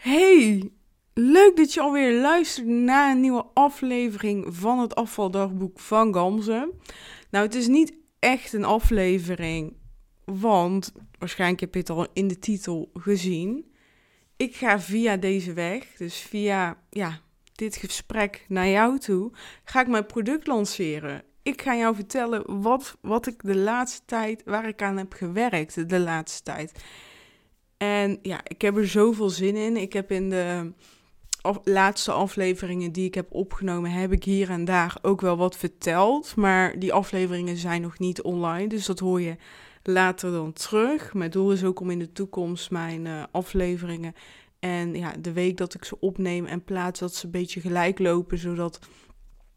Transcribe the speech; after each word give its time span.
Hey, 0.00 0.70
leuk 1.14 1.56
dat 1.56 1.74
je 1.74 1.80
alweer 1.80 2.20
luistert 2.20 2.66
naar 2.66 3.10
een 3.10 3.20
nieuwe 3.20 3.46
aflevering 3.54 4.46
van 4.48 4.78
het 4.78 4.94
afvaldagboek 4.94 5.80
van 5.80 6.14
Gamze. 6.14 6.72
Nou, 7.30 7.44
het 7.44 7.54
is 7.54 7.66
niet 7.66 7.92
echt 8.18 8.52
een 8.52 8.64
aflevering, 8.64 9.76
want 10.24 10.92
waarschijnlijk 11.18 11.60
heb 11.60 11.74
je 11.74 11.80
het 11.80 11.90
al 11.90 12.06
in 12.12 12.28
de 12.28 12.38
titel 12.38 12.90
gezien. 12.94 13.72
Ik 14.36 14.56
ga 14.56 14.80
via 14.80 15.16
deze 15.16 15.52
weg, 15.52 15.96
dus 15.96 16.16
via 16.16 16.82
ja, 16.90 17.20
dit 17.52 17.76
gesprek 17.76 18.44
naar 18.48 18.68
jou 18.68 18.98
toe, 18.98 19.32
ga 19.64 19.80
ik 19.80 19.88
mijn 19.88 20.06
product 20.06 20.46
lanceren. 20.46 21.22
Ik 21.42 21.62
ga 21.62 21.76
jou 21.76 21.94
vertellen 21.94 22.62
wat, 22.62 22.96
wat 23.00 23.26
ik 23.26 23.42
de 23.42 23.56
laatste 23.56 24.02
tijd, 24.04 24.42
waar 24.44 24.68
ik 24.68 24.82
aan 24.82 24.96
heb 24.96 25.12
gewerkt 25.12 25.88
de 25.88 25.98
laatste 25.98 26.42
tijd. 26.42 26.72
En 27.82 28.18
ja, 28.22 28.40
ik 28.44 28.62
heb 28.62 28.76
er 28.76 28.88
zoveel 28.88 29.30
zin 29.30 29.56
in. 29.56 29.76
Ik 29.76 29.92
heb 29.92 30.10
in 30.10 30.30
de 30.30 30.72
laatste 31.64 32.12
afleveringen 32.12 32.92
die 32.92 33.06
ik 33.06 33.14
heb 33.14 33.26
opgenomen, 33.32 33.90
heb 33.90 34.12
ik 34.12 34.24
hier 34.24 34.50
en 34.50 34.64
daar 34.64 34.98
ook 35.02 35.20
wel 35.20 35.36
wat 35.36 35.56
verteld. 35.56 36.36
Maar 36.36 36.78
die 36.78 36.92
afleveringen 36.92 37.56
zijn 37.56 37.82
nog 37.82 37.98
niet 37.98 38.22
online, 38.22 38.66
dus 38.66 38.86
dat 38.86 38.98
hoor 38.98 39.20
je 39.20 39.36
later 39.82 40.30
dan 40.30 40.52
terug. 40.52 41.14
Mijn 41.14 41.30
doel 41.30 41.52
is 41.52 41.64
ook 41.64 41.80
om 41.80 41.90
in 41.90 41.98
de 41.98 42.12
toekomst 42.12 42.70
mijn 42.70 43.04
uh, 43.04 43.22
afleveringen 43.30 44.14
en 44.58 44.94
ja, 44.94 45.12
de 45.20 45.32
week 45.32 45.56
dat 45.56 45.74
ik 45.74 45.84
ze 45.84 46.00
opneem 46.00 46.46
en 46.46 46.64
plaats, 46.64 47.00
dat 47.00 47.14
ze 47.14 47.24
een 47.24 47.30
beetje 47.30 47.60
gelijk 47.60 47.98
lopen, 47.98 48.38
zodat 48.38 48.78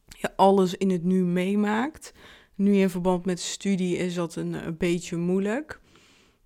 je 0.07 0.35
alles 0.35 0.76
in 0.76 0.90
het 0.90 1.03
nu 1.03 1.23
meemaakt. 1.23 2.13
Nu 2.55 2.76
in 2.76 2.90
verband 2.90 3.26
met 3.26 3.40
studie 3.40 3.98
is 3.98 4.13
dat 4.13 4.35
een, 4.35 4.53
een 4.53 4.77
beetje 4.77 5.17
moeilijk. 5.17 5.81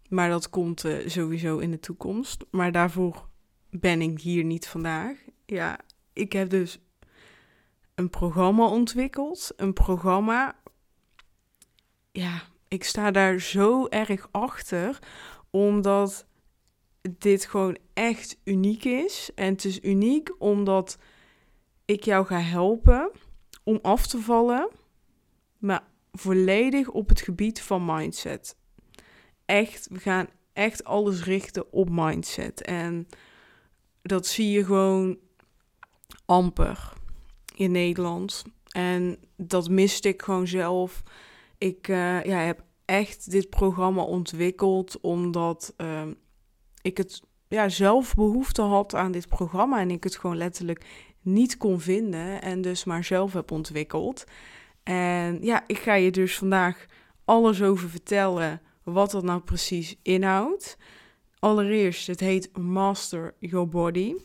Maar 0.07 0.29
dat 0.29 0.49
komt 0.49 0.85
uh, 0.85 1.07
sowieso 1.07 1.57
in 1.57 1.71
de 1.71 1.79
toekomst. 1.79 2.45
Maar 2.52 2.71
daarvoor 2.71 3.27
ben 3.70 4.02
ik 4.02 4.21
hier 4.21 4.43
niet 4.43 4.67
vandaag. 4.67 5.17
Ja, 5.45 5.80
ik 6.13 6.33
heb 6.33 6.49
dus 6.49 6.80
een 7.95 8.09
programma 8.09 8.67
ontwikkeld. 8.67 9.53
Een 9.55 9.73
programma. 9.73 10.55
Ja, 12.11 12.41
ik 12.67 12.83
sta 12.83 13.11
daar 13.11 13.39
zo 13.39 13.88
erg 13.88 14.28
achter. 14.31 15.00
Omdat 15.50 16.25
dit 17.17 17.45
gewoon 17.45 17.78
echt 17.94 18.38
uniek 18.44 18.83
is. 18.83 19.31
En 19.35 19.52
het 19.52 19.66
is 19.66 19.83
uniek 19.83 20.35
omdat 20.39 20.97
ik 21.85 22.03
jou 22.03 22.25
ga 22.25 22.39
helpen 22.39 23.11
om 23.63 23.80
af 23.81 24.08
te 24.08 24.19
vallen. 24.19 24.69
Maar 25.58 25.83
volledig 26.11 26.89
op 26.89 27.09
het 27.09 27.22
gebied 27.22 27.61
van 27.61 27.85
mindset 27.85 28.56
echt, 29.48 29.88
we 29.92 30.00
gaan 30.00 30.28
echt 30.53 30.84
alles 30.84 31.23
richten 31.23 31.73
op 31.73 31.90
mindset. 31.92 32.62
En 32.62 33.08
dat 34.02 34.28
zie 34.28 34.52
je 34.52 34.66
gewoon 34.66 35.17
amper 36.26 36.94
in 37.56 37.72
Nederland. 37.72 38.44
En 38.72 39.18
dat 39.36 39.70
miste 39.70 40.08
ik 40.08 40.22
gewoon 40.22 40.48
zelf. 40.48 41.03
Ik 41.58 41.88
uh, 41.88 42.23
ja, 42.23 42.38
heb 42.38 42.64
echt 42.86 43.31
dit 43.31 43.50
programma 43.50 44.02
ontwikkeld 44.02 45.00
omdat 45.02 45.73
uh, 45.78 46.02
ik 46.81 46.98
het 46.98 47.22
ja, 47.48 47.70
zelf 47.70 48.16
behoefte 48.16 48.62
had 48.62 48.95
aan 48.95 49.12
dit 49.12 49.28
programma. 49.28 49.80
En 49.80 49.92
ik 49.92 50.03
het 50.03 50.18
gewoon 50.18 50.38
letterlijk 50.38 50.86
niet 51.22 51.58
kon 51.58 51.80
vinden. 51.80 52.42
En 52.42 52.62
dus 52.62 52.84
maar 52.84 53.03
zelf 53.03 53.34
heb 53.34 53.52
ontwikkeld. 53.52 54.23
En 54.84 55.38
ja, 55.42 55.64
ik 55.68 55.78
ga 55.78 55.94
je 55.94 56.12
dus 56.12 56.38
vandaag 56.38 56.86
alles 57.25 57.62
over 57.62 57.90
vertellen 57.90 58.62
wat 58.93 59.11
dat 59.11 59.23
nou 59.23 59.39
precies 59.41 59.95
inhoudt. 60.02 60.77
Allereerst, 61.39 62.07
het 62.07 62.19
heet 62.19 62.57
Master 62.57 63.33
Your 63.39 63.67
Body. 63.67 64.16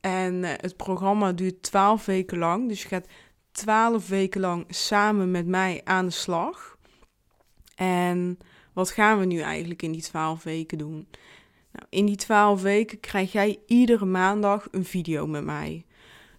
En 0.00 0.44
eh, 0.44 0.52
het 0.56 0.76
programma 0.76 1.32
duurt 1.32 1.62
12 1.62 2.04
weken 2.04 2.38
lang. 2.38 2.68
Dus 2.68 2.82
je 2.82 2.88
gaat 2.88 3.06
12 3.52 4.08
weken 4.08 4.40
lang 4.40 4.64
samen 4.68 5.30
met 5.30 5.46
mij 5.46 5.80
aan 5.84 6.06
de 6.06 6.12
slag. 6.12 6.78
En 7.74 8.38
wat 8.72 8.90
gaan 8.90 9.18
we 9.18 9.24
nu 9.24 9.38
eigenlijk 9.40 9.82
in 9.82 9.92
die 9.92 10.02
12 10.02 10.42
weken 10.42 10.78
doen? 10.78 11.08
Nou, 11.72 11.86
in 11.88 12.06
die 12.06 12.16
12 12.16 12.62
weken 12.62 13.00
krijg 13.00 13.32
jij 13.32 13.58
iedere 13.66 14.04
maandag 14.04 14.68
een 14.70 14.84
video 14.84 15.26
met 15.26 15.44
mij. 15.44 15.84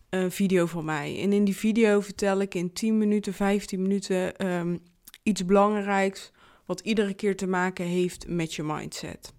Een 0.09 0.31
video 0.31 0.65
van 0.65 0.85
mij. 0.85 1.21
En 1.21 1.33
in 1.33 1.43
die 1.43 1.55
video 1.55 2.01
vertel 2.01 2.39
ik 2.39 2.55
in 2.55 2.73
10 2.73 2.97
minuten, 2.97 3.33
15 3.33 3.81
minuten 3.81 4.47
um, 4.47 4.79
iets 5.23 5.45
belangrijks 5.45 6.31
wat 6.71 6.79
iedere 6.79 7.13
keer 7.13 7.35
te 7.35 7.47
maken 7.47 7.85
heeft 7.85 8.27
met 8.27 8.53
je 8.53 8.63
mindset. 8.63 9.33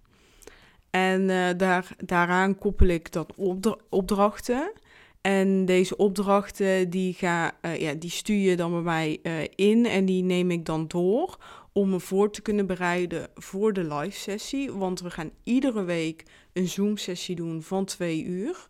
En 0.89 1.21
uh, 1.21 1.49
daar, 1.57 1.95
daaraan 1.97 2.57
koppel 2.57 2.87
ik 2.87 3.11
dan 3.11 3.27
opdrachten. 3.89 4.71
En 5.21 5.65
deze 5.65 5.97
opdrachten 5.97 6.89
die, 6.89 7.13
ga, 7.13 7.57
uh, 7.61 7.79
ja, 7.79 7.93
die 7.93 8.09
stuur 8.09 8.49
je 8.49 8.55
dan 8.55 8.71
bij 8.71 8.81
mij 8.81 9.19
uh, 9.23 9.33
in 9.55 9.85
en 9.85 10.05
die 10.05 10.23
neem 10.23 10.51
ik 10.51 10.65
dan 10.65 10.87
door 10.87 11.37
om 11.71 11.89
me 11.89 11.99
voor 11.99 12.31
te 12.31 12.41
kunnen 12.41 12.65
bereiden 12.65 13.27
voor 13.35 13.73
de 13.73 13.83
live 13.93 14.19
sessie. 14.19 14.71
Want 14.71 15.01
we 15.01 15.09
gaan 15.09 15.31
iedere 15.43 15.83
week 15.83 16.23
een 16.53 16.67
Zoom 16.67 16.97
sessie 16.97 17.35
doen 17.35 17.61
van 17.61 17.85
twee 17.85 18.23
uur. 18.23 18.67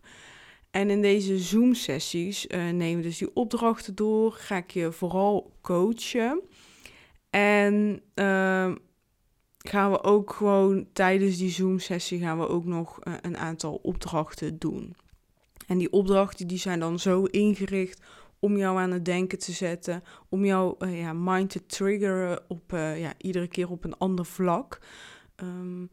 En 0.70 0.90
in 0.90 1.02
deze 1.02 1.38
Zoom 1.38 1.74
sessies 1.74 2.46
nemen 2.46 2.96
we 2.96 3.02
dus 3.02 3.18
die 3.18 3.34
opdrachten 3.34 3.94
door. 3.94 4.32
Ga 4.32 4.56
ik 4.56 4.70
je 4.70 4.92
vooral 4.92 5.52
coachen. 5.60 6.42
En 7.34 8.02
uh, 8.14 8.72
gaan 9.58 9.90
we 9.90 10.02
ook 10.02 10.32
gewoon 10.32 10.86
tijdens 10.92 11.36
die 11.36 11.50
Zoom-sessie 11.50 12.20
gaan 12.20 12.38
we 12.38 12.48
ook 12.48 12.64
nog 12.64 12.98
uh, 13.04 13.14
een 13.22 13.36
aantal 13.36 13.80
opdrachten 13.82 14.58
doen. 14.58 14.96
En 15.66 15.78
die 15.78 15.92
opdrachten 15.92 16.46
die 16.46 16.58
zijn 16.58 16.80
dan 16.80 16.98
zo 16.98 17.24
ingericht 17.24 18.00
om 18.38 18.56
jou 18.56 18.78
aan 18.78 18.90
het 18.90 19.04
denken 19.04 19.38
te 19.38 19.52
zetten, 19.52 20.02
om 20.28 20.44
jouw 20.44 20.76
uh, 20.78 21.00
ja, 21.00 21.12
mind 21.12 21.50
te 21.50 21.66
triggeren 21.66 22.42
op 22.48 22.72
uh, 22.72 23.00
ja, 23.00 23.12
iedere 23.18 23.48
keer 23.48 23.70
op 23.70 23.84
een 23.84 23.98
ander 23.98 24.24
vlak. 24.24 24.78
Um, 25.42 25.90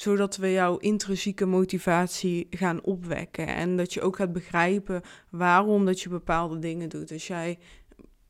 zodat 0.00 0.36
we 0.36 0.52
jouw 0.52 0.76
intrinsieke 0.76 1.46
motivatie 1.46 2.46
gaan 2.50 2.82
opwekken. 2.82 3.46
En 3.46 3.76
dat 3.76 3.92
je 3.94 4.00
ook 4.00 4.16
gaat 4.16 4.32
begrijpen 4.32 5.02
waarom 5.30 5.84
dat 5.84 6.00
je 6.00 6.08
bepaalde 6.08 6.58
dingen 6.58 6.88
doet. 6.88 7.12
Als 7.12 7.26
jij 7.26 7.58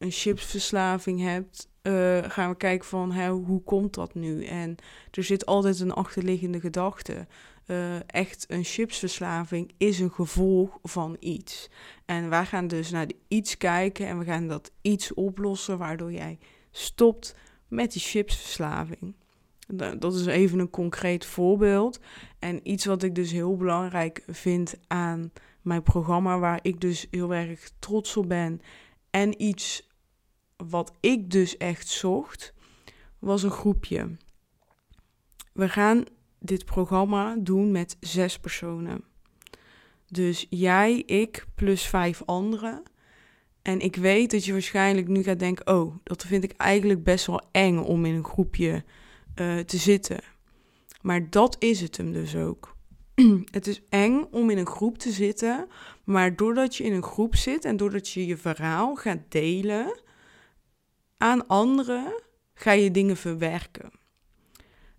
een 0.01 0.11
chipsverslaving 0.11 1.21
hebt, 1.21 1.69
uh, 1.83 2.19
gaan 2.23 2.51
we 2.51 2.57
kijken 2.57 2.89
van 2.89 3.13
hè, 3.13 3.31
hoe 3.31 3.63
komt 3.63 3.95
dat 3.95 4.15
nu? 4.15 4.45
En 4.45 4.77
er 5.11 5.25
zit 5.25 5.47
altijd 5.47 5.81
een 5.81 5.93
achterliggende 5.93 6.61
gedachte. 6.61 7.27
Uh, 7.67 8.11
echt 8.11 8.45
een 8.49 8.65
chipsverslaving 8.65 9.73
is 9.77 9.99
een 9.99 10.11
gevolg 10.11 10.79
van 10.83 11.17
iets. 11.19 11.71
En 12.05 12.29
wij 12.29 12.45
gaan 12.45 12.67
dus 12.67 12.91
naar 12.91 13.07
iets 13.29 13.57
kijken 13.57 14.07
en 14.07 14.19
we 14.19 14.25
gaan 14.25 14.49
dat 14.49 14.73
iets 14.81 15.15
oplossen 15.15 15.79
waardoor 15.79 16.13
jij 16.13 16.39
stopt 16.71 17.35
met 17.69 17.93
die 17.93 18.03
chipsverslaving. 18.03 19.15
Dat 19.99 20.15
is 20.15 20.27
even 20.27 20.59
een 20.59 20.71
concreet 20.71 21.25
voorbeeld. 21.25 22.01
En 22.39 22.71
iets 22.71 22.85
wat 22.85 23.03
ik 23.03 23.15
dus 23.15 23.33
heel 23.33 23.57
belangrijk 23.57 24.23
vind 24.27 24.75
aan 24.87 25.33
mijn 25.63 25.83
programma, 25.83 26.39
waar 26.39 26.59
ik 26.63 26.81
dus 26.81 27.07
heel 27.11 27.35
erg 27.35 27.71
trots 27.79 28.17
op 28.17 28.29
ben. 28.29 28.61
En 29.11 29.43
iets 29.43 29.89
wat 30.69 30.93
ik 31.01 31.31
dus 31.31 31.57
echt 31.57 31.89
zocht, 31.89 32.55
was 33.19 33.43
een 33.43 33.51
groepje. 33.51 34.17
We 35.53 35.69
gaan 35.69 36.05
dit 36.39 36.65
programma 36.65 37.37
doen 37.39 37.71
met 37.71 37.97
zes 38.01 38.39
personen. 38.39 39.05
Dus 40.07 40.47
jij, 40.51 41.03
ik 41.07 41.47
plus 41.55 41.87
vijf 41.87 42.23
anderen. 42.25 42.83
En 43.63 43.81
ik 43.81 43.97
weet 43.97 44.31
dat 44.31 44.45
je 44.45 44.53
waarschijnlijk 44.53 45.09
nu 45.09 45.23
gaat 45.23 45.39
denken: 45.39 45.67
oh, 45.67 45.95
dat 46.03 46.25
vind 46.25 46.45
ik 46.45 46.53
eigenlijk 46.53 47.05
best 47.05 47.27
wel 47.27 47.43
eng 47.51 47.79
om 47.79 48.05
in 48.05 48.15
een 48.15 48.25
groepje 48.25 48.85
uh, 49.35 49.59
te 49.59 49.77
zitten. 49.77 50.19
Maar 51.01 51.31
dat 51.31 51.57
is 51.59 51.81
het 51.81 51.97
hem 51.97 52.13
dus 52.13 52.37
ook. 52.37 52.77
het 53.51 53.67
is 53.67 53.83
eng 53.89 54.27
om 54.31 54.51
in 54.51 54.59
een 54.59 54.67
groep 54.67 54.99
te 54.99 55.11
zitten, 55.11 55.67
maar 56.05 56.37
doordat 56.37 56.77
je 56.77 56.85
in 56.85 56.93
een 56.93 57.03
groep 57.03 57.37
zit 57.37 57.65
en 57.65 57.77
doordat 57.77 58.09
je 58.09 58.27
je 58.27 58.37
verhaal 58.37 58.95
gaat 58.95 59.21
delen, 59.29 60.01
aan 61.21 61.47
anderen 61.47 62.23
ga 62.55 62.73
je 62.73 62.91
dingen 62.91 63.17
verwerken. 63.17 63.91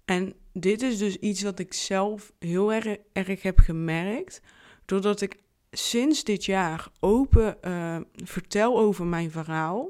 En 0.06 0.34
dit 0.54 0.82
is 0.82 0.98
dus 0.98 1.18
iets 1.18 1.42
wat 1.42 1.60
ik 1.60 1.74
zelf 1.74 2.34
heel 2.40 2.74
erg, 2.74 2.98
erg 3.14 3.42
heb 3.42 3.60
gemerkt, 3.60 4.42
doordat 4.86 5.22
ik 5.22 5.38
sinds 5.72 6.24
dit 6.24 6.46
jaar 6.46 6.88
open 7.00 7.58
uh, 7.62 7.98
vertel 8.14 8.80
over 8.80 9.06
mijn 9.06 9.32
verhaal, 9.32 9.90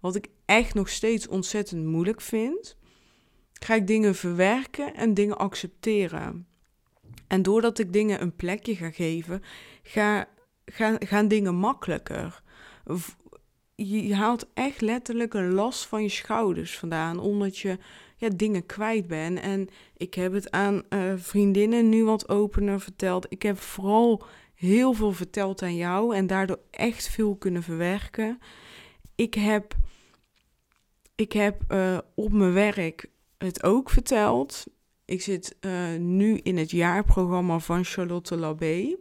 wat 0.00 0.14
ik 0.14 0.28
echt 0.44 0.74
nog 0.74 0.88
steeds 0.88 1.28
ontzettend 1.28 1.84
moeilijk 1.84 2.20
vind, 2.20 2.76
ga 3.52 3.74
ik 3.74 3.86
dingen 3.86 4.14
verwerken 4.14 4.94
en 4.94 5.14
dingen 5.14 5.38
accepteren. 5.38 6.46
En 7.26 7.42
doordat 7.42 7.78
ik 7.78 7.92
dingen 7.92 8.22
een 8.22 8.36
plekje 8.36 8.76
ga 8.76 8.90
geven, 8.90 9.42
ga, 9.82 10.28
gaan, 10.64 10.96
gaan 11.06 11.28
dingen 11.28 11.54
makkelijker 11.54 12.42
je 13.84 14.14
haalt 14.14 14.46
echt 14.54 14.80
letterlijk 14.80 15.34
een 15.34 15.52
last 15.52 15.86
van 15.86 16.02
je 16.02 16.08
schouders 16.08 16.78
vandaan. 16.78 17.18
Omdat 17.18 17.58
je 17.58 17.78
ja, 18.16 18.28
dingen 18.28 18.66
kwijt 18.66 19.06
ben. 19.06 19.42
En 19.42 19.68
ik 19.96 20.14
heb 20.14 20.32
het 20.32 20.50
aan 20.50 20.82
uh, 20.90 21.12
vriendinnen 21.16 21.88
nu 21.88 22.04
wat 22.04 22.28
opener 22.28 22.80
verteld. 22.80 23.26
Ik 23.28 23.42
heb 23.42 23.58
vooral 23.58 24.22
heel 24.54 24.92
veel 24.92 25.12
verteld 25.12 25.62
aan 25.62 25.76
jou 25.76 26.14
en 26.14 26.26
daardoor 26.26 26.58
echt 26.70 27.08
veel 27.08 27.36
kunnen 27.36 27.62
verwerken. 27.62 28.38
Ik 29.14 29.34
heb, 29.34 29.74
ik 31.14 31.32
heb 31.32 31.62
uh, 31.68 31.98
op 32.14 32.32
mijn 32.32 32.52
werk 32.52 33.10
het 33.38 33.62
ook 33.62 33.90
verteld. 33.90 34.66
Ik 35.04 35.22
zit 35.22 35.56
uh, 35.60 35.96
nu 35.98 36.36
in 36.36 36.56
het 36.56 36.70
jaarprogramma 36.70 37.58
van 37.58 37.84
Charlotte 37.84 38.36
Labé. 38.36 38.96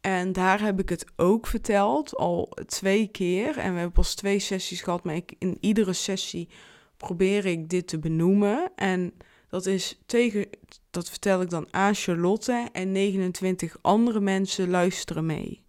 En 0.00 0.32
daar 0.32 0.60
heb 0.60 0.80
ik 0.80 0.88
het 0.88 1.04
ook 1.16 1.46
verteld, 1.46 2.16
al 2.16 2.56
twee 2.66 3.08
keer. 3.08 3.46
En 3.46 3.72
we 3.72 3.78
hebben 3.78 3.92
pas 3.92 4.14
twee 4.14 4.38
sessies 4.38 4.82
gehad, 4.82 5.04
maar 5.04 5.14
ik, 5.14 5.34
in 5.38 5.56
iedere 5.60 5.92
sessie 5.92 6.48
probeer 6.96 7.46
ik 7.46 7.68
dit 7.68 7.88
te 7.88 7.98
benoemen. 7.98 8.72
En 8.74 9.12
dat 9.48 9.66
is 9.66 10.00
tegen, 10.06 10.46
dat 10.90 11.08
vertel 11.08 11.40
ik 11.40 11.50
dan 11.50 11.66
aan 11.70 11.94
Charlotte 11.94 12.68
en 12.72 12.92
29 12.92 13.76
andere 13.80 14.20
mensen 14.20 14.70
luisteren 14.70 15.26
mee. 15.26 15.64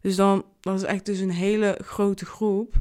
Dus 0.00 0.16
dan, 0.16 0.44
dat 0.60 0.74
is 0.74 0.82
echt 0.82 1.06
dus 1.06 1.18
een 1.18 1.30
hele 1.30 1.78
grote 1.82 2.26
groep. 2.26 2.74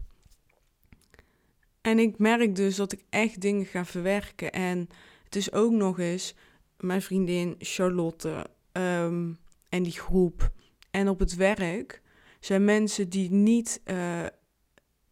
En 1.82 2.00
ik 2.00 2.18
merk 2.18 2.56
dus 2.56 2.76
dat 2.76 2.92
ik 2.92 3.04
echt 3.10 3.42
dingen 3.42 3.66
ga 3.66 3.86
verwerken. 3.86 4.52
En 4.52 4.90
het 5.24 5.36
is 5.36 5.52
ook 5.52 5.72
nog 5.72 6.00
eens 6.00 6.36
mijn 6.78 7.02
vriendin 7.02 7.56
Charlotte 7.60 8.46
ehm, 8.72 9.32
en 9.70 9.84
die 9.84 10.00
groep. 10.00 10.52
En 10.96 11.10
op 11.10 11.20
het 11.20 11.36
werk 11.36 12.02
zijn 12.40 12.66
mensen 12.66 13.10
die 13.10 13.32
niet 13.32 13.82
uh, 13.86 13.98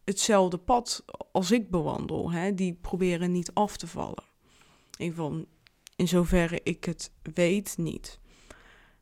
hetzelfde 0.04 0.58
pad 0.58 1.06
als 1.32 1.52
ik 1.52 1.70
bewandel. 1.70 2.32
Hè? 2.32 2.54
Die 2.54 2.78
proberen 2.82 3.32
niet 3.32 3.54
af 3.54 3.78
te 3.78 3.88
vallen. 3.88 4.24
In, 4.98 5.14
van, 5.14 5.46
in 5.96 6.08
zoverre 6.08 6.60
ik 6.64 6.84
het 6.84 7.12
weet 7.34 7.76
niet. 7.78 8.20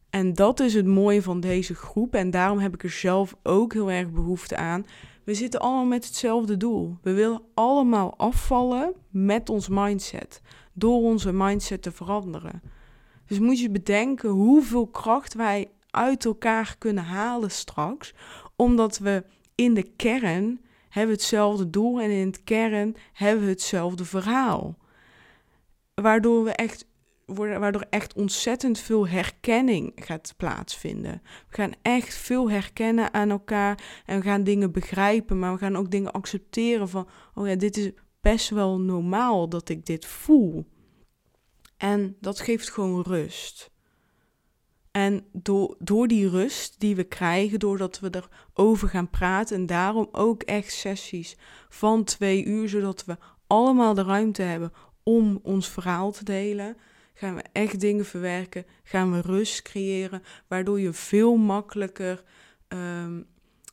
En 0.09 0.33
dat 0.33 0.59
is 0.59 0.73
het 0.73 0.85
mooie 0.85 1.21
van 1.21 1.39
deze 1.39 1.75
groep. 1.75 2.15
En 2.15 2.31
daarom 2.31 2.59
heb 2.59 2.73
ik 2.73 2.83
er 2.83 2.89
zelf 2.89 3.35
ook 3.43 3.73
heel 3.73 3.91
erg 3.91 4.11
behoefte 4.11 4.55
aan. 4.55 4.85
We 5.23 5.33
zitten 5.33 5.59
allemaal 5.59 5.85
met 5.85 6.05
hetzelfde 6.05 6.57
doel. 6.57 6.97
We 7.01 7.13
willen 7.13 7.41
allemaal 7.53 8.17
afvallen 8.17 8.93
met 9.09 9.49
ons 9.49 9.67
mindset. 9.67 10.41
Door 10.73 11.01
onze 11.01 11.31
mindset 11.33 11.81
te 11.81 11.91
veranderen. 11.91 12.61
Dus 13.25 13.39
moet 13.39 13.59
je 13.59 13.69
bedenken 13.69 14.29
hoeveel 14.29 14.87
kracht 14.87 15.33
wij 15.33 15.69
uit 15.91 16.25
elkaar 16.25 16.75
kunnen 16.77 17.03
halen 17.03 17.51
straks. 17.51 18.13
Omdat 18.55 18.97
we 18.97 19.23
in 19.55 19.73
de 19.73 19.83
kern 19.95 20.61
hebben 20.89 21.15
hetzelfde 21.15 21.69
doel 21.69 22.01
en 22.01 22.09
in 22.09 22.27
het 22.27 22.43
kern 22.43 22.95
hebben 23.13 23.43
we 23.43 23.49
hetzelfde 23.51 24.05
verhaal. 24.05 24.77
Waardoor 25.93 26.43
we 26.43 26.51
echt 26.51 26.89
waardoor 27.35 27.85
echt 27.89 28.13
ontzettend 28.13 28.79
veel 28.79 29.07
herkenning 29.07 29.91
gaat 29.95 30.33
plaatsvinden. 30.37 31.21
We 31.49 31.55
gaan 31.55 31.73
echt 31.81 32.15
veel 32.15 32.49
herkennen 32.49 33.13
aan 33.13 33.29
elkaar 33.29 34.01
en 34.05 34.17
we 34.19 34.23
gaan 34.23 34.43
dingen 34.43 34.71
begrijpen, 34.71 35.39
maar 35.39 35.53
we 35.53 35.59
gaan 35.59 35.75
ook 35.75 35.91
dingen 35.91 36.11
accepteren 36.11 36.89
van, 36.89 37.07
oh 37.33 37.47
ja, 37.47 37.55
dit 37.55 37.77
is 37.77 37.91
best 38.21 38.49
wel 38.49 38.79
normaal 38.79 39.49
dat 39.49 39.69
ik 39.69 39.85
dit 39.85 40.05
voel. 40.05 40.65
En 41.77 42.17
dat 42.19 42.39
geeft 42.39 42.69
gewoon 42.69 43.01
rust. 43.01 43.71
En 44.91 45.25
door, 45.31 45.75
door 45.79 46.07
die 46.07 46.29
rust 46.29 46.79
die 46.79 46.95
we 46.95 47.03
krijgen, 47.03 47.59
doordat 47.59 47.99
we 47.99 48.23
erover 48.53 48.87
gaan 48.89 49.09
praten, 49.09 49.55
en 49.55 49.65
daarom 49.65 50.09
ook 50.11 50.43
echt 50.43 50.73
sessies 50.73 51.37
van 51.69 52.03
twee 52.03 52.45
uur, 52.45 52.69
zodat 52.69 53.05
we 53.05 53.17
allemaal 53.47 53.93
de 53.93 54.03
ruimte 54.03 54.41
hebben 54.41 54.73
om 55.03 55.39
ons 55.43 55.69
verhaal 55.69 56.11
te 56.11 56.23
delen, 56.23 56.77
gaan 57.13 57.35
we 57.35 57.43
echt 57.51 57.79
dingen 57.79 58.05
verwerken, 58.05 58.65
gaan 58.83 59.11
we 59.11 59.21
rust 59.21 59.61
creëren, 59.61 60.23
waardoor 60.47 60.79
je 60.79 60.93
veel 60.93 61.35
makkelijker 61.35 62.23
um, 62.67 63.25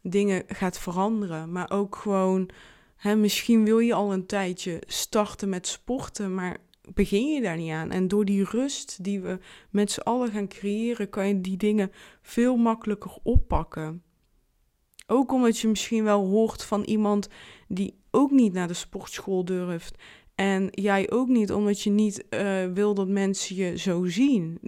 dingen 0.03 0.43
gaat 0.47 0.79
veranderen. 0.79 1.53
Maar 1.53 1.71
ook 1.71 1.97
gewoon, 1.97 2.51
hè, 2.97 3.17
misschien 3.17 3.65
wil 3.65 3.79
je 3.79 3.95
al 3.95 4.13
een 4.13 4.27
tijdje 4.27 4.83
starten 4.87 5.49
met 5.49 5.67
sporten, 5.67 6.35
maar 6.35 6.57
begin 6.95 7.33
je 7.33 7.41
daar 7.41 7.57
niet 7.57 7.71
aan. 7.71 7.91
En 7.91 8.09
door 8.09 8.25
die 8.25 8.45
rust 8.45 9.05
die 9.05 9.21
we 9.21 9.39
met 9.71 9.91
z'n 9.91 10.01
allen 10.01 10.31
gaan 10.31 10.49
creëren, 10.49 11.09
kan 11.09 11.29
je 11.29 11.41
die 11.41 11.57
dingen 11.57 11.93
veel 12.23 12.57
makkelijker 12.57 13.19
oppakken. 13.23 14.03
Ook 15.07 15.33
omdat 15.33 15.59
je 15.59 15.69
misschien 15.69 16.05
wel 16.05 16.27
hoort 16.27 16.65
van 16.65 16.83
iemand 16.83 17.29
die 17.69 17.99
ook 18.11 18.31
niet 18.31 18.53
naar 18.53 18.69
de 18.69 18.75
sportschool 18.75 19.45
durft. 19.45 20.03
En 20.35 20.69
jij 20.71 21.11
ook 21.11 21.29
niet, 21.29 21.53
omdat 21.53 21.83
je 21.83 21.91
niet 21.91 22.25
uh, 22.31 22.67
wil 22.67 22.95
dat 22.95 23.09
mensen 23.09 23.57
je 23.57 23.79
zo 23.79 24.05
zien. 24.05 24.61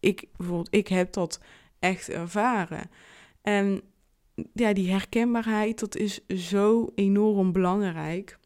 Ik, 0.00 0.28
bijvoorbeeld, 0.36 0.74
ik 0.74 0.88
heb 0.88 1.12
dat 1.12 1.40
echt 1.78 2.08
ervaren. 2.08 2.90
En 3.42 3.82
ja, 4.52 4.72
die 4.72 4.90
herkenbaarheid, 4.90 5.78
dat 5.78 5.96
is 5.96 6.26
zo 6.26 6.90
enorm 6.94 7.52
belangrijk. 7.52 8.38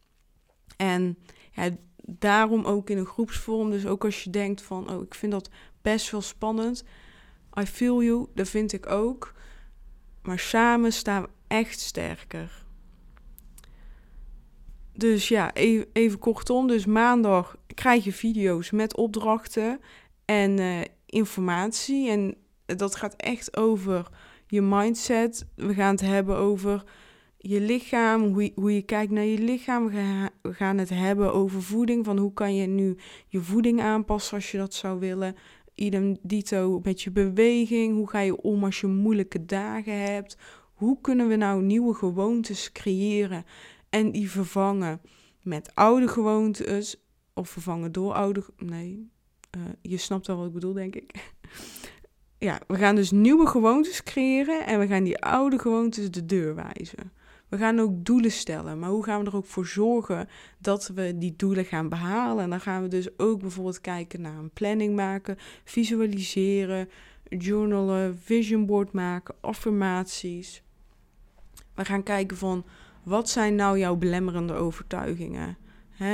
En 0.77 1.17
ja, 1.51 1.69
daarom 2.05 2.65
ook 2.65 2.89
in 2.89 2.97
een 2.97 3.05
groepsvorm. 3.05 3.69
Dus 3.69 3.85
ook 3.85 4.05
als 4.05 4.23
je 4.23 4.29
denkt 4.29 4.61
van, 4.61 4.91
oh, 4.91 5.01
ik 5.01 5.15
vind 5.15 5.31
dat 5.31 5.49
best 5.81 6.11
wel 6.11 6.21
spannend. 6.21 6.83
I 7.59 7.65
feel 7.65 8.03
you, 8.03 8.27
dat 8.35 8.49
vind 8.49 8.73
ik 8.73 8.89
ook. 8.89 9.33
Maar 10.21 10.39
samen 10.39 10.93
staan 10.93 11.21
we 11.21 11.29
echt 11.47 11.79
sterker. 11.79 12.65
Dus 14.93 15.27
ja, 15.27 15.53
even, 15.93 16.19
kortom. 16.19 16.67
Dus 16.67 16.85
maandag 16.85 17.57
krijg 17.73 18.03
je 18.03 18.13
video's 18.13 18.71
met 18.71 18.95
opdrachten 18.95 19.79
en 20.25 20.57
uh, 20.59 20.81
informatie. 21.05 22.09
En 22.09 22.35
dat 22.65 22.95
gaat 22.95 23.15
echt 23.15 23.57
over 23.57 24.09
je 24.47 24.61
mindset. 24.61 25.45
We 25.55 25.73
gaan 25.73 25.91
het 25.91 26.01
hebben 26.01 26.37
over 26.37 26.83
je 27.45 27.61
lichaam, 27.61 28.23
hoe 28.23 28.43
je, 28.43 28.51
hoe 28.55 28.73
je 28.73 28.81
kijkt 28.81 29.11
naar 29.11 29.23
je 29.23 29.37
lichaam. 29.37 29.89
We 30.41 30.53
gaan 30.53 30.77
het 30.77 30.89
hebben 30.89 31.33
over 31.33 31.63
voeding. 31.63 32.05
Van 32.05 32.17
hoe 32.17 32.33
kan 32.33 32.55
je 32.55 32.67
nu 32.67 32.97
je 33.27 33.41
voeding 33.41 33.81
aanpassen 33.81 34.35
als 34.35 34.51
je 34.51 34.57
dat 34.57 34.73
zou 34.73 34.99
willen. 34.99 35.35
Idem 35.75 36.17
dito 36.21 36.79
met 36.83 37.01
je 37.01 37.11
beweging. 37.11 37.95
Hoe 37.95 38.09
ga 38.09 38.19
je 38.19 38.41
om 38.41 38.63
als 38.63 38.79
je 38.79 38.87
moeilijke 38.87 39.45
dagen 39.45 40.01
hebt? 40.01 40.37
Hoe 40.73 41.01
kunnen 41.01 41.27
we 41.27 41.35
nou 41.35 41.61
nieuwe 41.61 41.93
gewoontes 41.93 42.71
creëren 42.71 43.45
en 43.89 44.11
die 44.11 44.29
vervangen 44.29 45.01
met 45.41 45.75
oude 45.75 46.07
gewoontes? 46.07 46.97
Of 47.33 47.49
vervangen 47.49 47.91
door 47.91 48.13
oude. 48.13 48.43
Nee, 48.57 49.11
uh, 49.57 49.61
je 49.81 49.97
snapt 49.97 50.27
wel 50.27 50.37
wat 50.37 50.47
ik 50.47 50.53
bedoel, 50.53 50.73
denk 50.73 50.95
ik. 50.95 51.33
ja, 52.47 52.59
we 52.67 52.77
gaan 52.77 52.95
dus 52.95 53.11
nieuwe 53.11 53.47
gewoontes 53.47 54.03
creëren 54.03 54.65
en 54.65 54.79
we 54.79 54.87
gaan 54.87 55.03
die 55.03 55.17
oude 55.17 55.59
gewoontes 55.59 56.11
de 56.11 56.25
deur 56.25 56.55
wijzen. 56.55 57.11
We 57.53 57.59
gaan 57.59 57.79
ook 57.79 58.05
doelen 58.05 58.31
stellen, 58.31 58.79
maar 58.79 58.89
hoe 58.89 59.03
gaan 59.03 59.23
we 59.23 59.29
er 59.29 59.35
ook 59.35 59.45
voor 59.45 59.65
zorgen 59.65 60.27
dat 60.59 60.87
we 60.87 61.17
die 61.17 61.33
doelen 61.37 61.65
gaan 61.65 61.89
behalen? 61.89 62.43
En 62.43 62.49
dan 62.49 62.61
gaan 62.61 62.81
we 62.81 62.87
dus 62.87 63.19
ook 63.19 63.41
bijvoorbeeld 63.41 63.81
kijken 63.81 64.21
naar 64.21 64.37
een 64.37 64.49
planning 64.49 64.95
maken, 64.95 65.37
visualiseren, 65.63 66.89
journalen, 67.29 68.17
vision 68.17 68.65
board 68.65 68.91
maken, 68.91 69.35
affirmaties. 69.41 70.63
We 71.75 71.85
gaan 71.85 72.03
kijken 72.03 72.37
van 72.37 72.65
wat 73.03 73.29
zijn 73.29 73.55
nou 73.55 73.79
jouw 73.79 73.95
belemmerende 73.95 74.53
overtuigingen? 74.53 75.57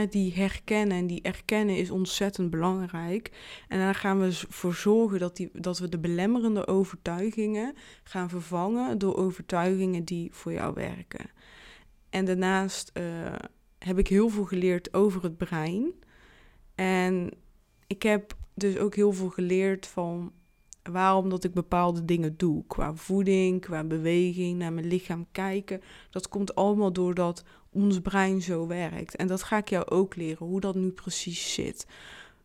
Die 0.10 0.34
herkennen 0.34 0.98
en 0.98 1.08
die 1.08 1.22
erkennen 1.22 1.78
is 1.78 1.92
ontzettend 1.92 2.50
belangrijk. 2.50 3.32
En 3.68 3.80
daar 3.80 3.96
gaan 3.96 4.20
we 4.20 4.34
voor 4.50 4.74
zorgen 4.74 5.20
dat, 5.20 5.36
die, 5.36 5.50
dat 5.54 5.80
we 5.80 5.90
de 5.90 6.00
belemmerende 6.00 6.68
overtuigingen 6.68 7.76
gaan 8.04 8.30
vervangen 8.30 8.98
door 8.98 9.16
overtuigingen 9.16 10.04
die 10.04 10.30
voor 10.34 10.52
jou 10.52 10.74
werken. 10.74 11.30
En 12.10 12.26
daarnaast 12.26 12.92
uh, 12.94 13.04
heb 13.78 13.98
ik 13.98 14.08
heel 14.08 14.30
veel 14.30 14.46
geleerd 14.46 14.94
over 14.94 15.24
het 15.24 15.38
brein. 15.38 15.94
En 16.76 17.32
ik 17.88 18.04
heb 18.04 18.34
dus 18.54 18.78
ook 18.78 18.96
heel 18.96 19.12
veel 19.12 19.30
geleerd 19.30 19.88
van 19.88 20.32
waarom 20.92 21.30
dat 21.30 21.44
ik 21.44 21.54
bepaalde 21.54 22.06
dingen 22.06 22.38
doe. 22.38 22.64
Qua 22.68 22.96
voeding, 22.96 23.62
qua 23.62 23.84
beweging, 23.84 24.58
naar 24.58 24.74
mijn 24.74 24.88
lichaam 24.88 25.26
kijken. 25.32 25.82
Dat 26.10 26.30
komt 26.30 26.56
allemaal 26.56 26.94
doordat 26.94 27.44
ons 27.72 28.00
brein 28.00 28.42
zo 28.42 28.68
werkt. 28.68 29.16
En 29.16 29.28
dat 29.28 29.44
ga 29.44 29.58
ik 29.58 29.70
jou 29.70 29.90
ook 29.90 30.16
leren, 30.16 30.48
hoe 30.48 30.60
dat 30.60 30.76
nu 30.76 30.90
precies 30.90 31.54
zit. 31.54 31.88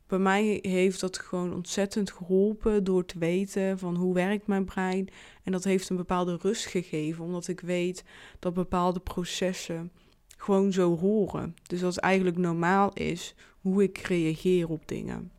Bij 0.07 0.19
mij 0.19 0.59
heeft 0.63 1.01
dat 1.01 1.19
gewoon 1.19 1.55
ontzettend 1.55 2.11
geholpen 2.13 2.85
door 2.85 3.05
te 3.05 3.19
weten 3.19 3.79
van 3.79 3.97
hoe 3.97 4.15
werkt 4.15 4.47
mijn 4.47 4.65
brein. 4.65 5.09
En 5.43 5.53
dat 5.53 5.65
heeft 5.65 5.89
een 5.89 5.97
bepaalde 5.97 6.39
rust 6.41 6.67
gegeven, 6.67 7.25
omdat 7.25 7.49
ik 7.49 7.61
weet 7.61 8.05
dat 8.39 8.55
bepaalde 8.55 9.01
processen 9.01 9.93
gewoon 10.37 10.73
zo 10.73 10.99
horen. 10.99 11.55
Dus 11.67 11.81
dat 11.81 11.97
eigenlijk 11.97 12.37
normaal 12.37 12.93
is 12.93 13.35
hoe 13.61 13.83
ik 13.83 13.99
reageer 13.99 14.69
op 14.69 14.89
dingen. 14.89 15.31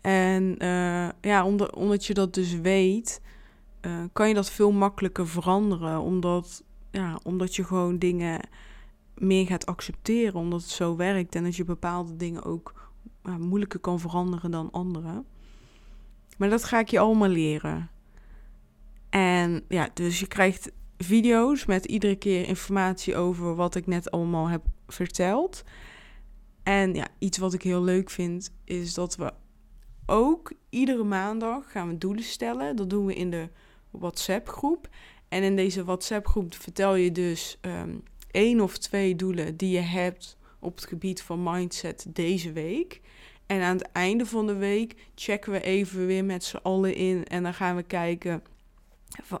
En 0.00 0.56
uh, 0.58 1.08
ja, 1.20 1.44
omdat, 1.44 1.74
omdat 1.74 2.06
je 2.06 2.14
dat 2.14 2.34
dus 2.34 2.54
weet, 2.54 3.20
uh, 3.86 4.04
kan 4.12 4.28
je 4.28 4.34
dat 4.34 4.50
veel 4.50 4.72
makkelijker 4.72 5.28
veranderen. 5.28 6.00
Omdat, 6.00 6.64
ja, 6.92 7.20
omdat 7.22 7.56
je 7.56 7.64
gewoon 7.64 7.98
dingen 7.98 8.40
meer 9.14 9.46
gaat 9.46 9.66
accepteren, 9.66 10.40
omdat 10.40 10.60
het 10.60 10.70
zo 10.70 10.96
werkt 10.96 11.34
en 11.34 11.44
dat 11.44 11.56
je 11.56 11.64
bepaalde 11.64 12.16
dingen 12.16 12.44
ook 12.44 12.90
moeilijker 13.38 13.80
kan 13.80 14.00
veranderen 14.00 14.50
dan 14.50 14.70
andere. 14.70 15.24
Maar 16.38 16.48
dat 16.48 16.64
ga 16.64 16.78
ik 16.78 16.88
je 16.88 16.98
allemaal 16.98 17.28
leren. 17.28 17.90
En 19.10 19.64
ja, 19.68 19.88
dus 19.94 20.20
je 20.20 20.26
krijgt 20.26 20.72
video's 20.96 21.64
met 21.64 21.84
iedere 21.84 22.16
keer 22.16 22.48
informatie 22.48 23.16
over 23.16 23.54
wat 23.54 23.74
ik 23.74 23.86
net 23.86 24.10
allemaal 24.10 24.48
heb 24.48 24.62
verteld. 24.86 25.62
En 26.62 26.94
ja, 26.94 27.08
iets 27.18 27.38
wat 27.38 27.52
ik 27.52 27.62
heel 27.62 27.82
leuk 27.82 28.10
vind, 28.10 28.54
is 28.64 28.94
dat 28.94 29.16
we 29.16 29.32
ook 30.06 30.52
iedere 30.68 31.04
maandag 31.04 31.72
gaan 31.72 31.88
we 31.88 31.98
doelen 31.98 32.24
stellen. 32.24 32.76
Dat 32.76 32.90
doen 32.90 33.06
we 33.06 33.14
in 33.14 33.30
de 33.30 33.48
WhatsApp-groep. 33.90 34.88
En 35.32 35.42
in 35.42 35.56
deze 35.56 35.84
WhatsApp-groep 35.84 36.54
vertel 36.54 36.94
je 36.94 37.12
dus 37.12 37.58
um, 37.60 38.02
één 38.30 38.60
of 38.60 38.78
twee 38.78 39.16
doelen 39.16 39.56
die 39.56 39.70
je 39.70 39.80
hebt 39.80 40.36
op 40.58 40.74
het 40.74 40.86
gebied 40.86 41.22
van 41.22 41.42
mindset 41.42 42.06
deze 42.08 42.52
week. 42.52 43.00
En 43.46 43.62
aan 43.62 43.76
het 43.76 43.92
einde 43.92 44.26
van 44.26 44.46
de 44.46 44.54
week 44.54 44.94
checken 45.14 45.52
we 45.52 45.60
even 45.60 46.06
weer 46.06 46.24
met 46.24 46.44
z'n 46.44 46.56
allen 46.62 46.94
in. 46.94 47.24
En 47.24 47.42
dan 47.42 47.54
gaan 47.54 47.76
we 47.76 47.82
kijken, 47.82 48.42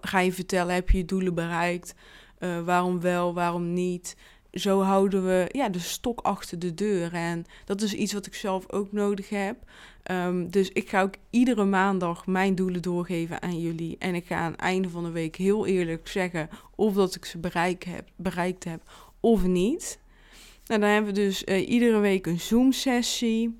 ga 0.00 0.18
je 0.18 0.32
vertellen, 0.32 0.74
heb 0.74 0.90
je 0.90 0.98
je 0.98 1.04
doelen 1.04 1.34
bereikt? 1.34 1.94
Uh, 2.38 2.64
waarom 2.64 3.00
wel, 3.00 3.34
waarom 3.34 3.72
niet? 3.72 4.16
Zo 4.52 4.80
houden 4.80 5.24
we 5.24 5.48
ja, 5.52 5.68
de 5.68 5.78
stok 5.78 6.20
achter 6.20 6.58
de 6.58 6.74
deur. 6.74 7.14
En 7.14 7.44
dat 7.64 7.82
is 7.82 7.94
iets 7.94 8.12
wat 8.12 8.26
ik 8.26 8.34
zelf 8.34 8.72
ook 8.72 8.92
nodig 8.92 9.28
heb. 9.28 9.56
Um, 10.10 10.50
dus 10.50 10.68
ik 10.68 10.88
ga 10.88 11.02
ook 11.02 11.14
iedere 11.30 11.64
maandag 11.64 12.26
mijn 12.26 12.54
doelen 12.54 12.82
doorgeven 12.82 13.42
aan 13.42 13.60
jullie. 13.60 13.96
En 13.98 14.14
ik 14.14 14.26
ga 14.26 14.36
aan 14.36 14.52
het 14.52 14.60
einde 14.60 14.88
van 14.88 15.04
de 15.04 15.10
week 15.10 15.36
heel 15.36 15.66
eerlijk 15.66 16.08
zeggen 16.08 16.48
of 16.74 16.94
dat 16.94 17.14
ik 17.14 17.24
ze 17.24 17.38
heb, 17.78 18.08
bereikt 18.16 18.64
heb 18.64 18.82
of 19.20 19.44
niet. 19.44 19.98
Nou, 20.66 20.80
dan 20.80 20.90
hebben 20.90 21.14
we 21.14 21.20
dus 21.20 21.42
uh, 21.44 21.68
iedere 21.68 21.98
week 21.98 22.26
een 22.26 22.40
Zoom-sessie. 22.40 23.58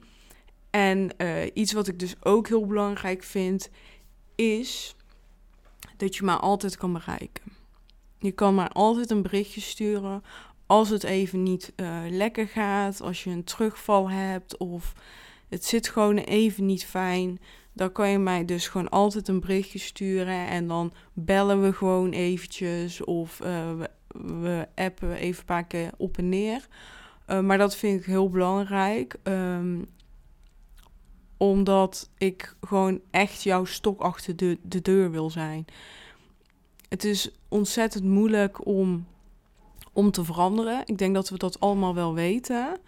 En 0.70 1.10
uh, 1.18 1.44
iets 1.54 1.72
wat 1.72 1.88
ik 1.88 1.98
dus 1.98 2.14
ook 2.22 2.48
heel 2.48 2.66
belangrijk 2.66 3.22
vind, 3.22 3.70
is 4.34 4.96
dat 5.96 6.16
je 6.16 6.24
maar 6.24 6.38
altijd 6.38 6.76
kan 6.76 6.92
bereiken. 6.92 7.52
Je 8.18 8.32
kan 8.32 8.54
maar 8.54 8.68
altijd 8.68 9.10
een 9.10 9.22
berichtje 9.22 9.60
sturen 9.60 10.22
als 10.72 10.88
het 10.88 11.04
even 11.04 11.42
niet 11.42 11.72
uh, 11.76 12.00
lekker 12.08 12.48
gaat, 12.48 13.00
als 13.00 13.24
je 13.24 13.30
een 13.30 13.44
terugval 13.44 14.10
hebt 14.10 14.56
of 14.56 14.94
het 15.48 15.64
zit 15.64 15.88
gewoon 15.88 16.16
even 16.16 16.66
niet 16.66 16.84
fijn. 16.84 17.40
Dan 17.72 17.92
kan 17.92 18.08
je 18.08 18.18
mij 18.18 18.44
dus 18.44 18.68
gewoon 18.68 18.88
altijd 18.88 19.28
een 19.28 19.40
berichtje 19.40 19.78
sturen 19.78 20.46
en 20.46 20.66
dan 20.66 20.92
bellen 21.12 21.62
we 21.62 21.72
gewoon 21.72 22.10
eventjes 22.10 23.04
of 23.04 23.40
uh, 23.42 23.72
we, 23.78 23.90
we, 24.40 24.68
appen 24.74 25.12
even 25.12 25.38
een 25.40 25.46
paar 25.46 25.64
keer 25.64 25.90
op 25.96 26.18
en 26.18 26.28
neer. 26.28 26.68
Uh, 27.26 27.40
maar 27.40 27.58
dat 27.58 27.76
vind 27.76 28.00
ik 28.00 28.06
heel 28.06 28.28
belangrijk. 28.28 29.16
Um, 29.22 29.86
omdat 31.36 32.10
ik 32.18 32.54
gewoon 32.60 33.00
echt 33.10 33.42
jouw 33.42 33.64
stok 33.64 34.00
achter 34.00 34.36
de 34.62 34.82
deur 34.82 35.10
wil 35.10 35.30
zijn. 35.30 35.64
Het 36.88 37.04
is 37.04 37.30
ontzettend 37.48 38.04
moeilijk 38.04 38.66
om, 38.66 39.06
om 39.92 40.10
te 40.10 40.24
veranderen. 40.24 40.82
Ik 40.84 40.98
denk 40.98 41.14
dat 41.14 41.28
we 41.28 41.38
dat 41.38 41.60
allemaal 41.60 41.94
wel 41.94 42.14
weten. 42.14 42.80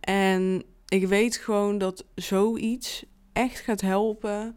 En 0.00 0.62
ik 0.88 1.06
weet 1.06 1.36
gewoon 1.36 1.78
dat 1.78 2.04
zoiets 2.14 3.04
echt 3.32 3.60
gaat 3.60 3.80
helpen 3.80 4.56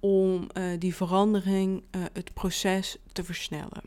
om 0.00 0.46
uh, 0.58 0.64
die 0.78 0.94
verandering, 0.94 1.82
uh, 1.96 2.02
het 2.12 2.34
proces 2.34 2.96
te 3.12 3.24
versnellen. 3.24 3.82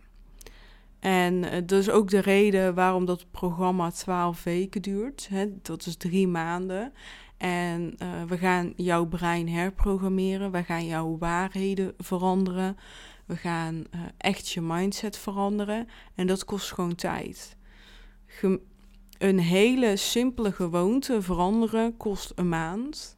En 0.99 1.33
uh, 1.33 1.51
dat 1.51 1.79
is 1.79 1.89
ook 1.89 2.09
de 2.09 2.19
reden 2.19 2.73
waarom 2.73 3.05
dat 3.05 3.31
programma 3.31 3.91
12 3.91 4.43
weken 4.43 4.81
duurt. 4.81 5.27
Hè? 5.29 5.45
Dat 5.61 5.85
is 5.85 5.95
drie 5.95 6.27
maanden. 6.27 6.93
En 7.37 7.95
we 8.27 8.37
gaan 8.37 8.73
jouw 8.75 9.05
brein 9.05 9.49
herprogrammeren. 9.49 10.51
We 10.51 10.63
gaan 10.63 10.85
jouw 10.85 11.17
waarheden 11.17 11.93
veranderen. 11.97 12.77
We 13.25 13.35
gaan 13.35 13.85
echt 14.17 14.49
je 14.49 14.61
mindset 14.61 15.17
veranderen. 15.17 15.87
En 16.15 16.27
dat 16.27 16.45
kost 16.45 16.71
gewoon 16.71 16.95
tijd. 16.95 17.57
Een 19.17 19.39
hele 19.39 19.95
simpele 19.95 20.51
gewoonte 20.51 21.21
veranderen 21.21 21.97
kost 21.97 22.31
een 22.35 22.49
maand. 22.49 23.17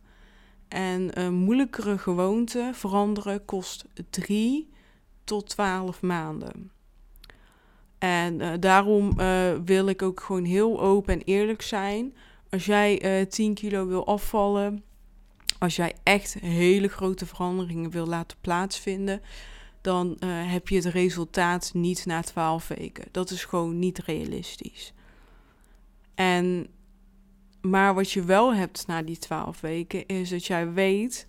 En 0.68 1.20
een 1.20 1.34
moeilijkere 1.34 1.98
gewoonte 1.98 2.72
veranderen 2.74 3.46
kost 3.46 3.86
drie 4.10 4.70
tot 5.24 5.50
twaalf 5.50 6.02
maanden. 6.02 6.72
En 7.98 8.40
uh, 8.40 8.52
daarom 8.60 9.20
uh, 9.20 9.54
wil 9.66 9.88
ik 9.88 10.02
ook 10.02 10.20
gewoon 10.20 10.44
heel 10.44 10.82
open 10.82 11.14
en 11.14 11.22
eerlijk 11.22 11.62
zijn. 11.62 12.14
Als 12.50 12.66
jij 12.66 13.20
uh, 13.22 13.26
10 13.28 13.54
kilo 13.54 13.88
wil 13.88 14.06
afvallen, 14.06 14.84
als 15.60 15.76
jij 15.76 15.96
echt 16.04 16.34
hele 16.34 16.88
grote 16.88 17.26
veranderingen 17.26 17.90
wil 17.90 18.06
laten 18.06 18.38
plaatsvinden, 18.42 19.22
dan 19.86 20.18
heb 20.26 20.68
je 20.68 20.76
het 20.76 20.86
resultaat 20.86 21.72
niet 21.74 22.06
na 22.06 22.22
12 22.22 22.68
weken. 22.68 23.06
Dat 23.12 23.30
is 23.30 23.46
gewoon 23.46 23.80
niet 23.80 24.00
realistisch. 24.00 24.94
En, 26.16 26.68
maar 27.62 27.94
wat 27.94 28.12
je 28.12 28.24
wel 28.24 28.54
hebt 28.54 28.88
na 28.88 29.02
die 29.02 29.18
twaalf 29.18 29.62
weken, 29.62 30.06
is 30.06 30.30
dat 30.30 30.46
jij 30.46 30.72
weet 30.72 31.28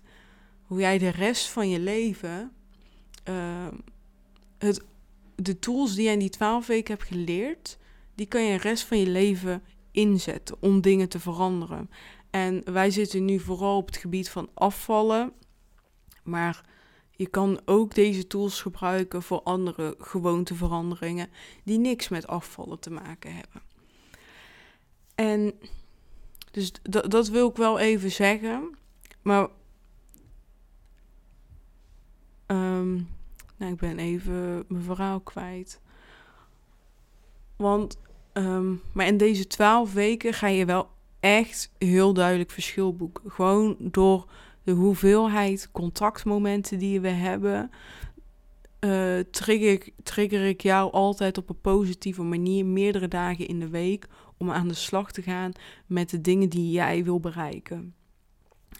hoe 0.61 0.79
jij 0.79 0.97
de 0.97 1.09
rest 1.09 1.49
van 1.49 1.69
je 1.69 1.79
leven, 1.79 2.51
uh, 3.29 3.67
het, 4.57 4.83
de 5.35 5.59
tools 5.59 5.95
die 5.95 6.03
jij 6.03 6.13
in 6.13 6.19
die 6.19 6.29
twaalf 6.29 6.67
weken 6.67 6.93
hebt 6.93 7.07
geleerd, 7.07 7.77
die 8.15 8.25
kan 8.25 8.43
je 8.43 8.57
de 8.57 8.63
rest 8.63 8.83
van 8.83 8.99
je 8.99 9.07
leven 9.07 9.63
inzetten 9.91 10.57
om 10.59 10.81
dingen 10.81 11.09
te 11.09 11.19
veranderen. 11.19 11.89
En 12.29 12.73
wij 12.73 12.91
zitten 12.91 13.25
nu 13.25 13.39
vooral 13.39 13.77
op 13.77 13.85
het 13.85 13.97
gebied 13.97 14.29
van 14.29 14.49
afvallen, 14.53 15.31
maar 16.23 16.61
je 17.17 17.27
kan 17.27 17.59
ook 17.65 17.95
deze 17.95 18.27
tools 18.27 18.61
gebruiken 18.61 19.23
voor 19.23 19.41
andere 19.41 19.95
gewoonteveranderingen 19.99 21.29
die 21.63 21.77
niks 21.77 22.09
met 22.09 22.27
afvallen 22.27 22.79
te 22.79 22.89
maken 22.89 23.33
hebben. 23.33 23.61
En 25.15 25.53
dus 26.51 26.71
dat 27.09 27.27
wil 27.27 27.49
ik 27.49 27.55
wel 27.55 27.79
even 27.79 28.11
zeggen. 28.11 28.77
Maar. 29.21 29.47
Um, 32.47 33.09
nou, 33.57 33.71
ik 33.71 33.77
ben 33.77 33.99
even 33.99 34.65
mijn 34.67 34.83
verhaal 34.83 35.19
kwijt. 35.19 35.81
Want. 37.55 37.97
Um, 38.33 38.81
maar 38.93 39.07
in 39.07 39.17
deze 39.17 39.47
twaalf 39.47 39.93
weken 39.93 40.33
ga 40.33 40.47
je 40.47 40.65
wel 40.65 40.89
echt 41.19 41.71
heel 41.77 42.13
duidelijk 42.13 42.51
verschil 42.51 42.95
boeken. 42.95 43.31
Gewoon 43.31 43.75
door 43.79 44.27
de 44.67 44.73
hoeveelheid 44.73 45.69
contactmomenten 45.71 46.79
die 46.79 47.01
we 47.01 47.09
hebben. 47.09 47.71
Uh, 48.79 49.19
trigger, 49.19 49.89
trigger 50.03 50.45
ik 50.45 50.61
jou 50.61 50.91
altijd 50.91 51.37
op 51.37 51.49
een 51.49 51.61
positieve 51.61 52.23
manier 52.23 52.65
meerdere 52.65 53.07
dagen 53.07 53.47
in 53.47 53.59
de 53.59 53.69
week 53.69 54.07
om 54.37 54.51
aan 54.51 54.67
de 54.67 54.73
slag 54.73 55.11
te 55.11 55.21
gaan 55.21 55.51
met 55.85 56.09
de 56.09 56.21
dingen 56.21 56.49
die 56.49 56.71
jij 56.71 57.03
wil 57.03 57.19
bereiken. 57.19 57.93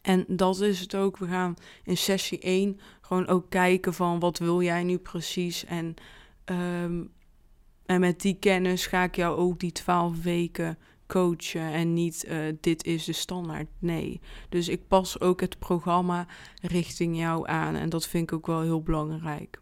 En 0.01 0.25
dat 0.27 0.62
is 0.62 0.79
het 0.79 0.96
ook. 0.96 1.17
We 1.17 1.27
gaan 1.27 1.56
in 1.84 1.98
sessie 1.98 2.39
1 2.39 2.79
gewoon 3.01 3.27
ook 3.27 3.50
kijken 3.50 3.94
van 3.94 4.20
wat 4.20 4.38
wil 4.38 4.62
jij 4.62 4.84
nu 4.84 4.98
precies. 4.98 5.65
En, 5.65 5.94
um, 6.46 7.12
en 7.86 8.00
met 8.00 8.22
die 8.22 8.38
kennis 8.39 8.86
ga 8.86 9.03
ik 9.03 9.15
jou 9.15 9.38
ook 9.38 9.60
die 9.60 9.72
12 9.72 10.22
weken 10.24 10.77
coachen 11.08 11.72
en 11.72 11.94
niet 11.94 12.26
uh, 12.28 12.54
dit 12.62 12.86
is 12.86 13.06
de 13.06 13.14
standaard. 13.14 13.68
Nee. 13.80 14.22
Dus 14.50 14.68
ik 14.68 14.88
pas 14.88 15.20
ook 15.20 15.42
het 15.42 15.60
programma 15.60 16.28
richting 16.62 17.18
jou 17.18 17.48
aan 17.48 17.76
en 17.76 17.90
dat 17.90 18.08
vind 18.08 18.24
ik 18.24 18.34
ook 18.34 18.48
wel 18.48 18.62
heel 18.62 18.82
belangrijk. 18.82 19.62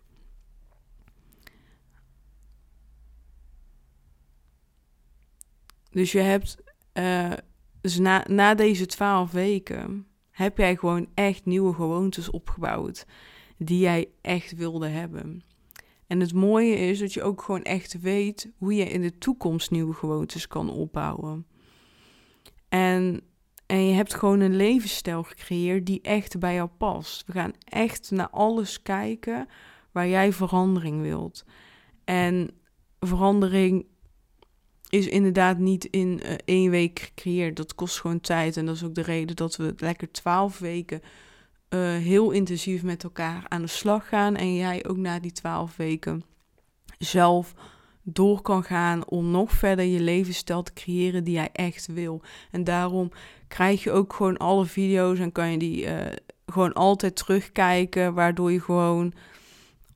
Dus 5.90 6.12
je 6.12 6.20
hebt, 6.20 6.58
uh, 6.94 7.34
dus 7.82 8.00
na, 8.00 8.26
na 8.28 8.56
deze 8.56 8.86
twaalf 8.86 9.32
weken, 9.32 10.08
heb 10.32 10.58
jij 10.58 10.76
gewoon 10.76 11.08
echt 11.14 11.46
nieuwe 11.46 11.74
gewoontes 11.74 12.30
opgebouwd 12.30 13.06
die 13.58 13.80
jij 13.80 14.10
echt 14.22 14.56
wilde 14.56 14.88
hebben. 14.88 15.44
En 16.08 16.20
het 16.20 16.34
mooie 16.34 16.76
is 16.76 17.00
dat 17.00 17.14
je 17.14 17.24
ook 17.24 17.42
gewoon 17.42 17.64
echt 17.64 18.02
weet 18.02 18.52
hoe 18.58 18.76
je 18.76 18.86
in 18.86 19.02
de 19.02 19.18
toekomst 19.18 19.72
nieuwe 19.72 19.94
gewoontes 19.94 20.48
kan 20.48 20.70
opbouwen. 20.70 21.46
En, 22.70 23.22
en 23.66 23.88
je 23.88 23.94
hebt 23.94 24.14
gewoon 24.14 24.40
een 24.40 24.56
levensstijl 24.56 25.24
gecreëerd 25.24 25.86
die 25.86 26.02
echt 26.02 26.40
bij 26.40 26.54
jou 26.54 26.70
past. 26.78 27.24
We 27.26 27.34
gaan 27.34 27.54
echt 27.64 28.12
naar 28.12 28.30
alles 28.30 28.82
kijken 28.82 29.48
waar 29.92 30.08
jij 30.08 30.34
verandering 30.34 31.02
wilt. 31.02 31.46
En 32.04 32.50
verandering 33.00 33.86
is 34.90 35.08
inderdaad 35.08 35.58
niet 35.58 35.86
in 35.86 36.22
uh, 36.24 36.34
één 36.46 36.70
week 36.70 37.00
gecreëerd. 37.00 37.56
Dat 37.56 37.76
kost 37.76 38.00
gewoon 38.00 38.20
tijd. 38.22 38.58
En 38.58 38.66
dat 38.66 38.76
is 38.76 38.84
ook 38.84 38.96
de 38.96 39.02
reden 39.02 39.36
dat 39.36 39.56
we 39.56 39.74
lekker 39.78 40.12
twaalf 40.12 40.60
weken 40.60 41.02
uh, 41.76 42.04
heel 42.04 42.32
intensief 42.32 42.84
met 42.84 43.04
elkaar 43.04 43.46
aan 43.48 43.62
de 43.62 43.68
slag 43.68 44.08
gaan. 44.08 44.36
En 44.36 44.56
jij 44.56 44.86
ook 44.88 44.98
na 44.98 45.20
die 45.20 45.32
twaalf 45.32 45.76
weken 45.76 46.24
zelf 46.98 47.54
door 48.04 48.42
kan 48.42 48.64
gaan 48.64 49.08
om 49.08 49.32
nog 49.32 49.52
verder 49.52 49.86
je 49.86 50.00
levensstijl 50.00 50.64
te 50.64 50.74
creëren 50.74 51.24
die 51.24 51.34
jij 51.34 51.50
echt 51.52 51.88
wil. 51.88 52.22
En 52.52 52.64
daarom 52.64 53.12
krijg 53.48 53.84
je 53.84 53.92
ook 53.92 54.14
gewoon 54.14 54.38
alle 54.38 54.66
video's 54.66 55.20
en 55.20 55.32
kan 55.32 55.52
je 55.52 55.58
die 55.58 55.86
uh, 55.86 56.02
gewoon 56.46 56.74
altijd 56.74 57.16
terugkijken, 57.16 58.14
waardoor 58.14 58.52
je 58.52 58.62
gewoon 58.62 59.14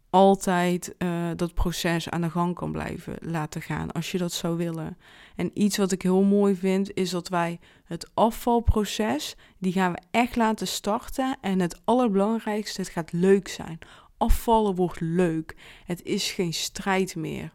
altijd 0.10 0.96
uh, 0.98 1.30
dat 1.36 1.54
proces 1.54 2.10
aan 2.10 2.22
de 2.22 2.30
gang 2.30 2.56
kan 2.56 2.72
blijven 2.72 3.16
laten 3.20 3.62
gaan 3.62 3.92
als 3.92 4.12
je 4.12 4.18
dat 4.18 4.32
zou 4.32 4.58
willen. 4.58 4.98
En 5.36 5.52
iets 5.54 5.78
wat 5.78 5.92
ik 5.92 6.02
heel 6.02 6.24
mooi 6.24 6.56
vind 6.56 6.94
is 6.94 7.10
dat 7.10 7.28
wij 7.28 7.60
het 7.84 8.10
afvalproces, 8.14 9.36
die 9.58 9.72
gaan 9.72 9.92
we 9.92 10.00
echt 10.12 10.36
laten 10.36 10.68
starten 10.68 11.38
en 11.42 11.60
het 11.60 11.82
allerbelangrijkste, 11.84 12.82
het 12.82 12.90
gaat 12.90 13.12
leuk 13.12 13.48
zijn. 13.48 13.80
Afvallen 14.18 14.76
wordt 14.76 15.00
leuk. 15.00 15.56
Het 15.86 16.04
is 16.04 16.32
geen 16.32 16.54
strijd 16.54 17.16
meer. 17.16 17.54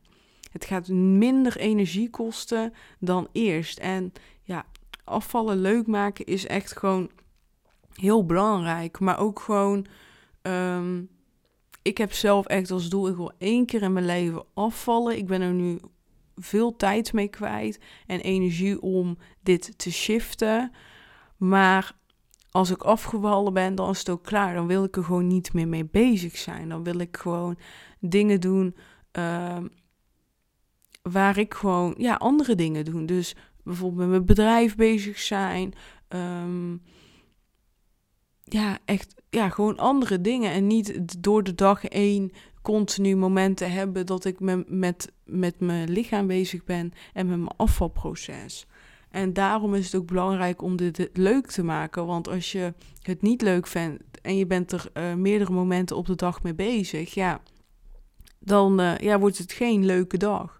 Het 0.52 0.64
gaat 0.64 0.88
minder 0.88 1.56
energie 1.56 2.10
kosten 2.10 2.72
dan 2.98 3.28
eerst. 3.32 3.78
En 3.78 4.12
ja, 4.42 4.64
afvallen 5.04 5.60
leuk 5.60 5.86
maken 5.86 6.24
is 6.24 6.46
echt 6.46 6.76
gewoon 6.76 7.10
heel 7.94 8.26
belangrijk. 8.26 9.00
Maar 9.00 9.18
ook 9.18 9.40
gewoon. 9.40 9.86
Ehm, 10.42 11.00
ik 11.84 11.98
heb 11.98 12.12
zelf 12.12 12.46
echt 12.46 12.70
als 12.70 12.88
doel, 12.88 13.08
ik 13.08 13.16
wil 13.16 13.32
één 13.38 13.66
keer 13.66 13.82
in 13.82 13.92
mijn 13.92 14.06
leven 14.06 14.44
afvallen. 14.54 15.16
Ik 15.16 15.26
ben 15.26 15.40
er 15.40 15.52
nu 15.52 15.78
veel 16.36 16.76
tijd 16.76 17.12
mee 17.12 17.28
kwijt 17.28 17.78
en 18.06 18.20
energie 18.20 18.80
om 18.80 19.18
dit 19.42 19.78
te 19.78 19.92
shiften. 19.92 20.72
Maar 21.36 21.96
als 22.50 22.70
ik 22.70 22.82
afgevallen 22.82 23.52
ben, 23.52 23.74
dan 23.74 23.90
is 23.90 23.98
het 23.98 24.08
ook 24.08 24.22
klaar. 24.22 24.54
Dan 24.54 24.66
wil 24.66 24.84
ik 24.84 24.96
er 24.96 25.04
gewoon 25.04 25.26
niet 25.26 25.52
meer 25.52 25.68
mee 25.68 25.84
bezig 25.84 26.36
zijn. 26.36 26.68
Dan 26.68 26.84
wil 26.84 26.98
ik 26.98 27.16
gewoon 27.16 27.58
dingen 28.00 28.40
doen 28.40 28.76
ehm, 29.10 29.66
waar 31.02 31.38
ik 31.38 31.54
gewoon 31.54 31.94
ja, 31.98 32.14
andere 32.14 32.54
dingen 32.54 32.84
doe. 32.84 33.04
Dus 33.04 33.36
bijvoorbeeld 33.62 34.00
met 34.00 34.08
mijn 34.08 34.24
bedrijf 34.26 34.76
bezig 34.76 35.18
zijn. 35.18 35.72
Um, 36.08 36.82
ja, 38.54 38.78
echt, 38.84 39.14
ja, 39.30 39.48
gewoon 39.48 39.76
andere 39.76 40.20
dingen. 40.20 40.52
En 40.52 40.66
niet 40.66 41.22
door 41.22 41.42
de 41.42 41.54
dag 41.54 41.84
één 41.84 42.32
continu 42.62 43.16
momenten 43.16 43.72
hebben 43.72 44.06
dat 44.06 44.24
ik 44.24 44.40
me, 44.40 44.64
met, 44.68 45.12
met 45.24 45.60
mijn 45.60 45.90
lichaam 45.90 46.26
bezig 46.26 46.64
ben 46.64 46.92
en 47.12 47.26
met 47.26 47.38
mijn 47.38 47.56
afvalproces. 47.56 48.66
En 49.10 49.32
daarom 49.32 49.74
is 49.74 49.84
het 49.84 49.94
ook 50.00 50.06
belangrijk 50.06 50.62
om 50.62 50.76
dit 50.76 51.10
leuk 51.12 51.46
te 51.46 51.62
maken. 51.62 52.06
Want 52.06 52.28
als 52.28 52.52
je 52.52 52.74
het 53.02 53.22
niet 53.22 53.42
leuk 53.42 53.66
vindt 53.66 54.02
en 54.22 54.36
je 54.36 54.46
bent 54.46 54.72
er 54.72 54.90
uh, 54.94 55.14
meerdere 55.14 55.52
momenten 55.52 55.96
op 55.96 56.06
de 56.06 56.14
dag 56.14 56.42
mee 56.42 56.54
bezig, 56.54 57.14
ja, 57.14 57.40
dan 58.38 58.80
uh, 58.80 58.98
ja, 58.98 59.18
wordt 59.18 59.38
het 59.38 59.52
geen 59.52 59.84
leuke 59.84 60.16
dag. 60.16 60.58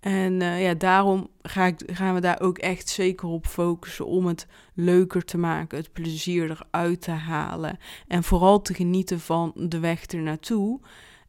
En 0.00 0.40
uh, 0.40 0.62
ja, 0.62 0.74
daarom 0.74 1.28
ga 1.42 1.66
ik, 1.66 1.82
gaan 1.86 2.14
we 2.14 2.20
daar 2.20 2.40
ook 2.40 2.58
echt 2.58 2.88
zeker 2.88 3.28
op 3.28 3.46
focussen 3.46 4.06
om 4.06 4.26
het 4.26 4.46
leuker 4.74 5.24
te 5.24 5.38
maken, 5.38 5.78
het 5.78 5.92
plezier 5.92 6.50
eruit 6.50 7.00
te 7.00 7.10
halen 7.10 7.78
en 8.08 8.22
vooral 8.22 8.62
te 8.62 8.74
genieten 8.74 9.20
van 9.20 9.52
de 9.54 9.78
weg 9.78 10.06
ernaartoe. 10.06 10.80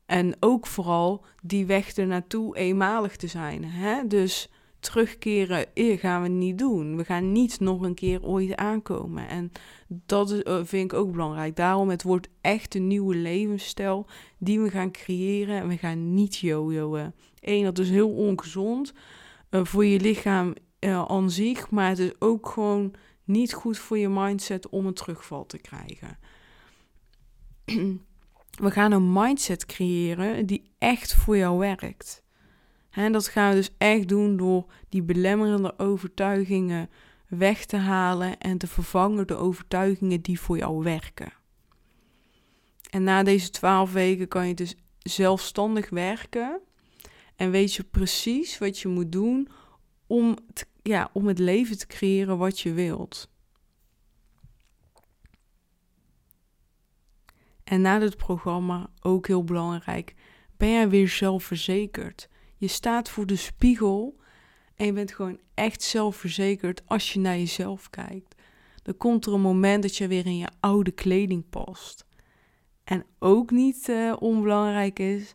En 0.06 0.36
ook 0.40 0.68
vooral 0.68 1.26
die 1.42 1.66
weg 1.66 1.94
ernaartoe 1.94 2.58
eenmalig 2.58 3.16
te 3.16 3.28
zijn. 3.28 3.66
Hè? 3.66 4.08
Dus 4.08 4.50
terugkeren 4.82 5.66
gaan 5.76 6.22
we 6.22 6.28
niet 6.28 6.58
doen. 6.58 6.98
We 6.98 7.06
gaan 7.06 7.32
niet 7.32 7.60
nog 7.60 7.82
een 7.82 7.94
keer 7.94 8.24
ooit 8.24 8.56
aankomen. 8.56 9.28
En 9.28 9.52
dat 9.88 10.32
eh, 10.32 10.60
vind 10.64 10.92
ik 10.92 10.98
ook 10.98 11.12
belangrijk. 11.12 11.56
Daarom, 11.56 11.90
het 11.90 12.04
wordt 12.04 12.30
echt 12.42 12.76
een 12.76 12.88
nieuwe 12.88 13.16
levensstijl 13.16 14.08
die 14.38 14.60
we 14.60 14.70
gaan 14.70 14.92
creëren. 14.92 15.56
En 15.56 15.68
we 15.68 15.78
gaan 15.78 16.14
niet 16.14 16.38
jojoen. 16.38 17.14
Eén, 17.40 17.64
dat 17.64 17.80
is 17.80 17.90
heel 17.90 18.10
ongezond 18.10 18.94
uh, 19.50 19.66
voor 19.66 19.86
je 19.86 20.00
lichaam 20.00 20.54
uh, 20.80 21.06
aan 21.06 21.32
zich. 21.32 21.70
Maar 21.70 21.90
het 21.90 22.00
is 22.00 22.12
ook 22.20 22.50
gewoon 22.50 22.94
niet 23.24 23.54
goed 23.54 23.78
voor 23.78 23.98
je 23.98 24.10
mindset 24.10 24.70
om 24.70 24.86
een 24.86 24.94
terugval 24.94 25.46
te 25.46 25.58
krijgen. 25.58 26.18
we 28.66 28.72
gaan 28.72 28.92
een 28.92 29.14
mindset 29.14 29.66
creëren 29.66 30.46
die 30.46 30.72
echt 30.78 31.14
voor 31.16 31.38
jou 31.38 31.58
werkt. 31.58 32.24
En 32.92 33.12
dat 33.12 33.28
gaan 33.28 33.50
we 33.50 33.56
dus 33.56 33.70
echt 33.78 34.08
doen 34.08 34.38
door 34.38 34.66
die 34.90 35.04
belemmerende 35.04 35.80
overtuigingen 35.80 36.90
weg 37.28 37.66
te 37.66 37.78
halen 37.78 38.38
en 38.38 38.58
te 38.58 38.68
vervangen 38.68 39.28
door 39.28 39.38
overtuigingen 39.38 40.22
die 40.22 40.40
voor 40.40 40.58
jou 40.58 40.84
werken. 40.84 41.34
En 42.90 43.04
na 43.04 43.24
deze 43.24 43.50
twaalf 43.50 43.92
weken 43.92 44.28
kan 44.28 44.48
je 44.48 44.54
dus 44.54 44.76
zelfstandig 45.00 45.90
werken 45.90 46.62
en 47.36 47.52
weet 47.52 47.74
je 47.74 47.84
precies 47.84 48.58
wat 48.58 48.80
je 48.80 48.88
moet 48.88 49.12
doen 49.12 49.48
om, 50.08 50.38
ja, 50.82 51.10
om 51.14 51.28
het 51.28 51.40
leven 51.40 51.78
te 51.78 51.88
creëren 51.88 52.38
wat 52.38 52.60
je 52.60 52.74
wilt. 52.74 53.30
En 57.64 57.82
na 57.82 58.00
dit 58.00 58.18
programma, 58.18 58.90
ook 59.02 59.28
heel 59.28 59.44
belangrijk, 59.44 60.16
ben 60.58 60.72
jij 60.72 60.90
weer 60.90 61.10
zelfverzekerd. 61.10 62.30
Je 62.62 62.68
staat 62.68 63.10
voor 63.10 63.26
de 63.26 63.36
spiegel 63.36 64.16
en 64.76 64.86
je 64.86 64.94
bent 64.94 65.12
gewoon 65.12 65.40
echt 65.54 65.84
zelfverzekerd 65.84 66.82
als 66.86 67.14
je 67.14 67.20
naar 67.20 67.38
jezelf 67.38 67.90
kijkt. 67.90 68.36
Dan 68.84 68.98
komt 68.98 69.26
er 69.26 69.34
een 69.34 69.42
moment 69.42 69.82
dat 69.82 69.98
je 69.98 70.08
weer 70.08 70.26
in 70.26 70.38
je 70.38 70.48
oude 70.60 70.92
kleding 70.92 71.50
past. 71.50 72.06
En 72.84 73.06
ook 73.20 73.52
niet 73.52 73.90
uh, 73.90 74.16
onbelangrijk 74.20 75.00
is 75.00 75.34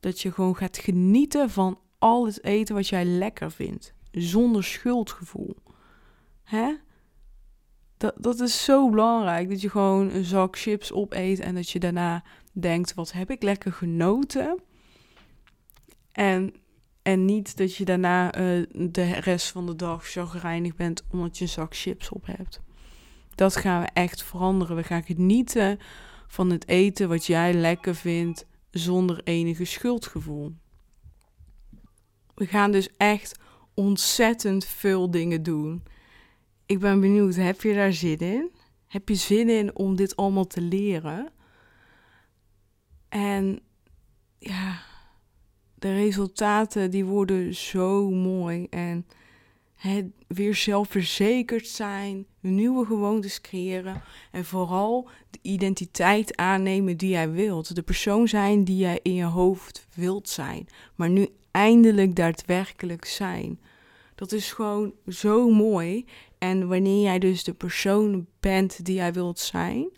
dat 0.00 0.20
je 0.20 0.32
gewoon 0.32 0.56
gaat 0.56 0.78
genieten 0.78 1.50
van 1.50 1.78
al 1.98 2.26
het 2.26 2.44
eten 2.44 2.74
wat 2.74 2.88
jij 2.88 3.04
lekker 3.04 3.50
vindt. 3.50 3.94
Zonder 4.10 4.64
schuldgevoel. 4.64 5.56
Hè? 6.42 6.74
Dat, 7.96 8.14
dat 8.16 8.40
is 8.40 8.64
zo 8.64 8.90
belangrijk. 8.90 9.48
Dat 9.48 9.60
je 9.60 9.70
gewoon 9.70 10.10
een 10.10 10.24
zak 10.24 10.58
chips 10.58 10.92
opeet 10.92 11.40
en 11.40 11.54
dat 11.54 11.70
je 11.70 11.78
daarna 11.78 12.24
denkt: 12.52 12.94
wat 12.94 13.12
heb 13.12 13.30
ik 13.30 13.42
lekker 13.42 13.72
genoten? 13.72 14.62
En, 16.18 16.54
en 17.02 17.24
niet 17.24 17.56
dat 17.56 17.74
je 17.74 17.84
daarna 17.84 18.38
uh, 18.38 18.66
de 18.72 19.12
rest 19.12 19.50
van 19.50 19.66
de 19.66 19.76
dag 19.76 20.06
chagrijnig 20.06 20.74
bent 20.74 21.04
omdat 21.10 21.38
je 21.38 21.44
een 21.44 21.50
zak 21.50 21.76
chips 21.76 22.08
op 22.08 22.26
hebt. 22.26 22.60
Dat 23.34 23.56
gaan 23.56 23.80
we 23.80 23.88
echt 23.92 24.22
veranderen. 24.22 24.76
We 24.76 24.82
gaan 24.82 25.02
genieten 25.02 25.78
van 26.26 26.50
het 26.50 26.68
eten 26.68 27.08
wat 27.08 27.26
jij 27.26 27.54
lekker 27.54 27.94
vindt 27.94 28.46
zonder 28.70 29.20
enige 29.24 29.64
schuldgevoel. 29.64 30.54
We 32.34 32.46
gaan 32.46 32.72
dus 32.72 32.88
echt 32.96 33.38
ontzettend 33.74 34.64
veel 34.64 35.10
dingen 35.10 35.42
doen. 35.42 35.82
Ik 36.66 36.78
ben 36.78 37.00
benieuwd, 37.00 37.34
heb 37.34 37.60
je 37.60 37.74
daar 37.74 37.92
zin 37.92 38.18
in? 38.18 38.50
Heb 38.86 39.08
je 39.08 39.14
zin 39.14 39.48
in 39.48 39.76
om 39.76 39.96
dit 39.96 40.16
allemaal 40.16 40.46
te 40.46 40.60
leren? 40.60 41.32
En 43.08 43.60
ja, 44.38 44.86
de 45.78 45.94
resultaten 45.94 46.90
die 46.90 47.04
worden 47.04 47.54
zo 47.54 48.10
mooi 48.10 48.66
en 48.70 49.06
het 49.74 50.06
weer 50.26 50.54
zelfverzekerd 50.54 51.66
zijn, 51.66 52.26
nieuwe 52.40 52.86
gewoontes 52.86 53.40
creëren 53.40 54.02
en 54.32 54.44
vooral 54.44 55.08
de 55.30 55.38
identiteit 55.42 56.36
aannemen 56.36 56.96
die 56.96 57.10
jij 57.10 57.30
wilt. 57.30 57.74
De 57.74 57.82
persoon 57.82 58.28
zijn 58.28 58.64
die 58.64 58.76
jij 58.76 59.00
in 59.02 59.14
je 59.14 59.24
hoofd 59.24 59.86
wilt 59.94 60.28
zijn, 60.28 60.68
maar 60.94 61.10
nu 61.10 61.28
eindelijk 61.50 62.16
daadwerkelijk 62.16 63.04
zijn. 63.04 63.60
Dat 64.14 64.32
is 64.32 64.52
gewoon 64.52 64.92
zo 65.08 65.50
mooi. 65.50 66.04
En 66.38 66.68
wanneer 66.68 67.02
jij 67.02 67.18
dus 67.18 67.44
de 67.44 67.54
persoon 67.54 68.26
bent 68.40 68.84
die 68.84 68.94
jij 68.94 69.12
wilt 69.12 69.38
zijn, 69.38 69.88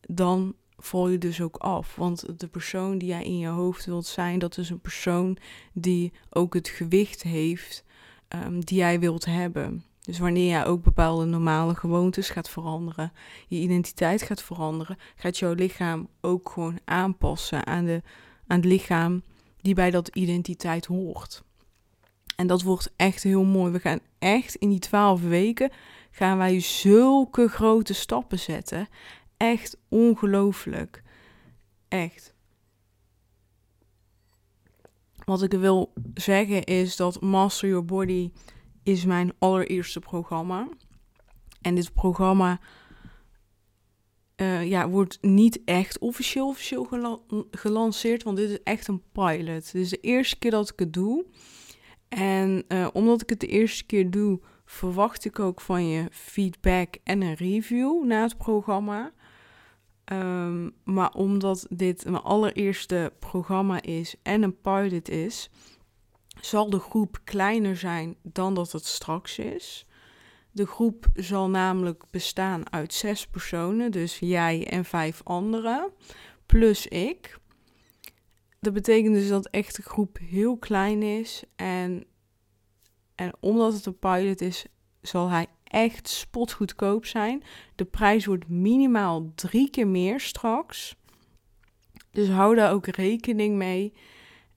dan 0.00 0.54
val 0.78 1.08
je 1.08 1.18
dus 1.18 1.40
ook 1.40 1.56
af. 1.56 1.96
Want 1.96 2.40
de 2.40 2.48
persoon 2.48 2.98
die 2.98 3.08
jij 3.08 3.24
in 3.24 3.38
je 3.38 3.48
hoofd 3.48 3.84
wilt 3.84 4.06
zijn, 4.06 4.38
dat 4.38 4.58
is 4.58 4.70
een 4.70 4.80
persoon 4.80 5.36
die 5.72 6.12
ook 6.30 6.54
het 6.54 6.68
gewicht 6.68 7.22
heeft 7.22 7.84
um, 8.28 8.64
die 8.64 8.78
jij 8.78 9.00
wilt 9.00 9.24
hebben. 9.24 9.84
Dus 10.00 10.18
wanneer 10.18 10.48
jij 10.48 10.66
ook 10.66 10.82
bepaalde 10.82 11.24
normale 11.24 11.74
gewoontes 11.74 12.30
gaat 12.30 12.48
veranderen, 12.48 13.12
je 13.48 13.56
identiteit 13.56 14.22
gaat 14.22 14.42
veranderen, 14.42 14.98
gaat 15.16 15.38
jouw 15.38 15.52
lichaam 15.52 16.08
ook 16.20 16.50
gewoon 16.50 16.78
aanpassen 16.84 17.66
aan, 17.66 17.84
de, 17.84 18.02
aan 18.46 18.56
het 18.56 18.64
lichaam 18.64 19.22
die 19.60 19.74
bij 19.74 19.90
dat 19.90 20.08
identiteit 20.08 20.86
hoort. 20.86 21.42
En 22.36 22.46
dat 22.46 22.62
wordt 22.62 22.92
echt 22.96 23.22
heel 23.22 23.44
mooi. 23.44 23.72
We 23.72 23.80
gaan 23.80 24.00
echt 24.18 24.54
in 24.54 24.68
die 24.68 24.78
twaalf 24.78 25.22
weken 25.22 25.70
gaan 26.10 26.38
wij 26.38 26.60
zulke 26.60 27.48
grote 27.48 27.94
stappen 27.94 28.38
zetten. 28.38 28.88
Echt 29.38 29.78
ongelooflijk. 29.88 31.02
Echt. 31.88 32.34
Wat 35.24 35.42
ik 35.42 35.52
wil 35.52 35.92
zeggen 36.14 36.64
is 36.64 36.96
dat 36.96 37.20
Master 37.20 37.68
Your 37.68 37.84
Body 37.84 38.30
is 38.82 39.04
mijn 39.04 39.32
allereerste 39.38 40.00
programma. 40.00 40.68
En 41.60 41.74
dit 41.74 41.92
programma 41.92 42.60
uh, 44.36 44.68
ja, 44.68 44.88
wordt 44.88 45.18
niet 45.20 45.64
echt 45.64 45.98
officieel, 45.98 46.48
officieel 46.48 46.86
gelanceerd, 47.50 48.22
want 48.22 48.36
dit 48.36 48.50
is 48.50 48.62
echt 48.62 48.88
een 48.88 49.02
pilot. 49.12 49.72
Dit 49.72 49.74
is 49.74 49.88
de 49.88 50.00
eerste 50.00 50.38
keer 50.38 50.50
dat 50.50 50.70
ik 50.70 50.78
het 50.78 50.92
doe. 50.92 51.26
En 52.08 52.64
uh, 52.68 52.88
omdat 52.92 53.22
ik 53.22 53.28
het 53.28 53.40
de 53.40 53.46
eerste 53.46 53.86
keer 53.86 54.10
doe, 54.10 54.40
verwacht 54.64 55.24
ik 55.24 55.38
ook 55.38 55.60
van 55.60 55.88
je 55.88 56.06
feedback 56.10 56.96
en 57.04 57.22
een 57.22 57.34
review 57.34 58.04
na 58.04 58.22
het 58.22 58.38
programma. 58.38 59.12
Um, 60.12 60.74
maar 60.84 61.12
omdat 61.12 61.66
dit 61.70 62.04
mijn 62.04 62.22
allereerste 62.22 63.12
programma 63.18 63.82
is 63.82 64.14
en 64.22 64.42
een 64.42 64.60
pilot 64.60 65.08
is, 65.08 65.50
zal 66.40 66.70
de 66.70 66.78
groep 66.78 67.20
kleiner 67.24 67.76
zijn 67.76 68.16
dan 68.22 68.54
dat 68.54 68.72
het 68.72 68.84
straks 68.84 69.38
is. 69.38 69.86
De 70.50 70.66
groep 70.66 71.06
zal 71.14 71.50
namelijk 71.50 72.04
bestaan 72.10 72.72
uit 72.72 72.94
zes 72.94 73.26
personen, 73.26 73.90
dus 73.90 74.18
jij 74.18 74.66
en 74.66 74.84
vijf 74.84 75.20
anderen, 75.24 75.90
plus 76.46 76.86
ik. 76.86 77.38
Dat 78.60 78.72
betekent 78.72 79.14
dus 79.14 79.28
dat 79.28 79.48
echt 79.48 79.76
de 79.76 79.82
groep 79.82 80.18
heel 80.18 80.56
klein 80.56 81.02
is. 81.02 81.42
En, 81.56 82.04
en 83.14 83.32
omdat 83.40 83.72
het 83.72 83.86
een 83.86 83.98
pilot 83.98 84.40
is, 84.40 84.66
zal 85.00 85.28
hij 85.28 85.46
echt 85.68 86.08
spotgoedkoop 86.08 87.06
zijn. 87.06 87.42
De 87.74 87.84
prijs 87.84 88.26
wordt 88.26 88.48
minimaal 88.48 89.32
drie 89.34 89.70
keer 89.70 89.86
meer 89.86 90.20
straks. 90.20 90.96
Dus 92.10 92.28
hou 92.28 92.54
daar 92.54 92.72
ook 92.72 92.86
rekening 92.86 93.56
mee. 93.56 93.92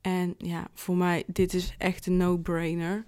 En 0.02 0.36
ja, 0.38 0.67
voor 0.74 0.95
mij, 0.95 1.24
dit 1.28 1.54
is 1.54 1.76
echt 1.78 2.06
een 2.06 2.17
no-brainer. 2.17 3.06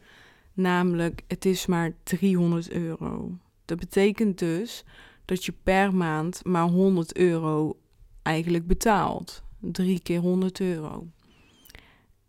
Namelijk, 0.54 1.24
het 1.28 1.46
is 1.46 1.66
maar 1.66 1.92
300 2.04 2.72
euro. 2.72 3.38
Dat 3.66 3.80
betekent 3.80 4.40
dus 4.40 4.84
dat 5.26 5.46
je 5.46 5.54
per 5.64 5.96
maand 5.96 6.46
maar 6.46 6.68
100 6.68 7.18
euro 7.18 7.78
eigenlijk 8.22 8.68
betaalt. 8.68 9.44
Drie 9.60 10.00
keer 10.00 10.20
100 10.20 10.60
euro. 10.60 11.08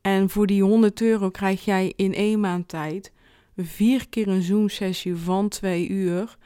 En 0.00 0.30
voor 0.30 0.46
die 0.46 0.62
100 0.62 1.00
euro 1.00 1.30
krijg 1.30 1.64
jij 1.64 1.92
in 1.96 2.14
één 2.14 2.40
maand 2.40 2.68
tijd 2.68 3.12
vier 3.56 4.08
keer 4.08 4.28
een 4.28 4.42
Zoom-sessie 4.42 5.16
van 5.16 5.48
twee 5.48 5.88
uur. 5.88 6.36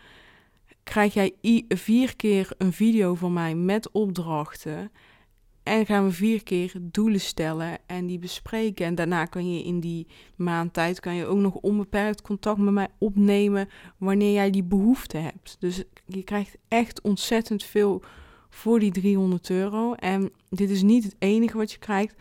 Krijg 0.82 1.14
jij 1.14 1.34
vier 1.68 2.16
keer 2.16 2.50
een 2.58 2.72
video 2.72 3.14
van 3.14 3.32
mij 3.32 3.54
met 3.54 3.90
opdrachten. 3.90 4.90
En 5.62 5.86
gaan 5.86 6.04
we 6.04 6.12
vier 6.12 6.42
keer 6.42 6.72
doelen 6.80 7.20
stellen 7.20 7.78
en 7.86 8.06
die 8.06 8.18
bespreken. 8.18 8.86
En 8.86 8.94
daarna 8.94 9.24
kan 9.24 9.54
je 9.54 9.64
in 9.64 9.80
die 9.80 10.06
maand 10.36 10.72
tijd 10.72 11.00
kan 11.00 11.14
je 11.14 11.26
ook 11.26 11.38
nog 11.38 11.54
onbeperkt 11.54 12.22
contact 12.22 12.58
met 12.58 12.72
mij 12.72 12.88
opnemen 12.98 13.68
wanneer 13.98 14.32
jij 14.32 14.50
die 14.50 14.64
behoefte 14.64 15.16
hebt. 15.16 15.56
Dus 15.58 15.82
je 16.06 16.22
krijgt 16.22 16.56
echt 16.68 17.00
ontzettend 17.00 17.64
veel 17.64 18.02
voor 18.48 18.78
die 18.78 18.92
300 18.92 19.50
euro. 19.50 19.92
En 19.94 20.32
dit 20.50 20.70
is 20.70 20.82
niet 20.82 21.04
het 21.04 21.16
enige 21.18 21.56
wat 21.56 21.72
je 21.72 21.78
krijgt, 21.78 22.14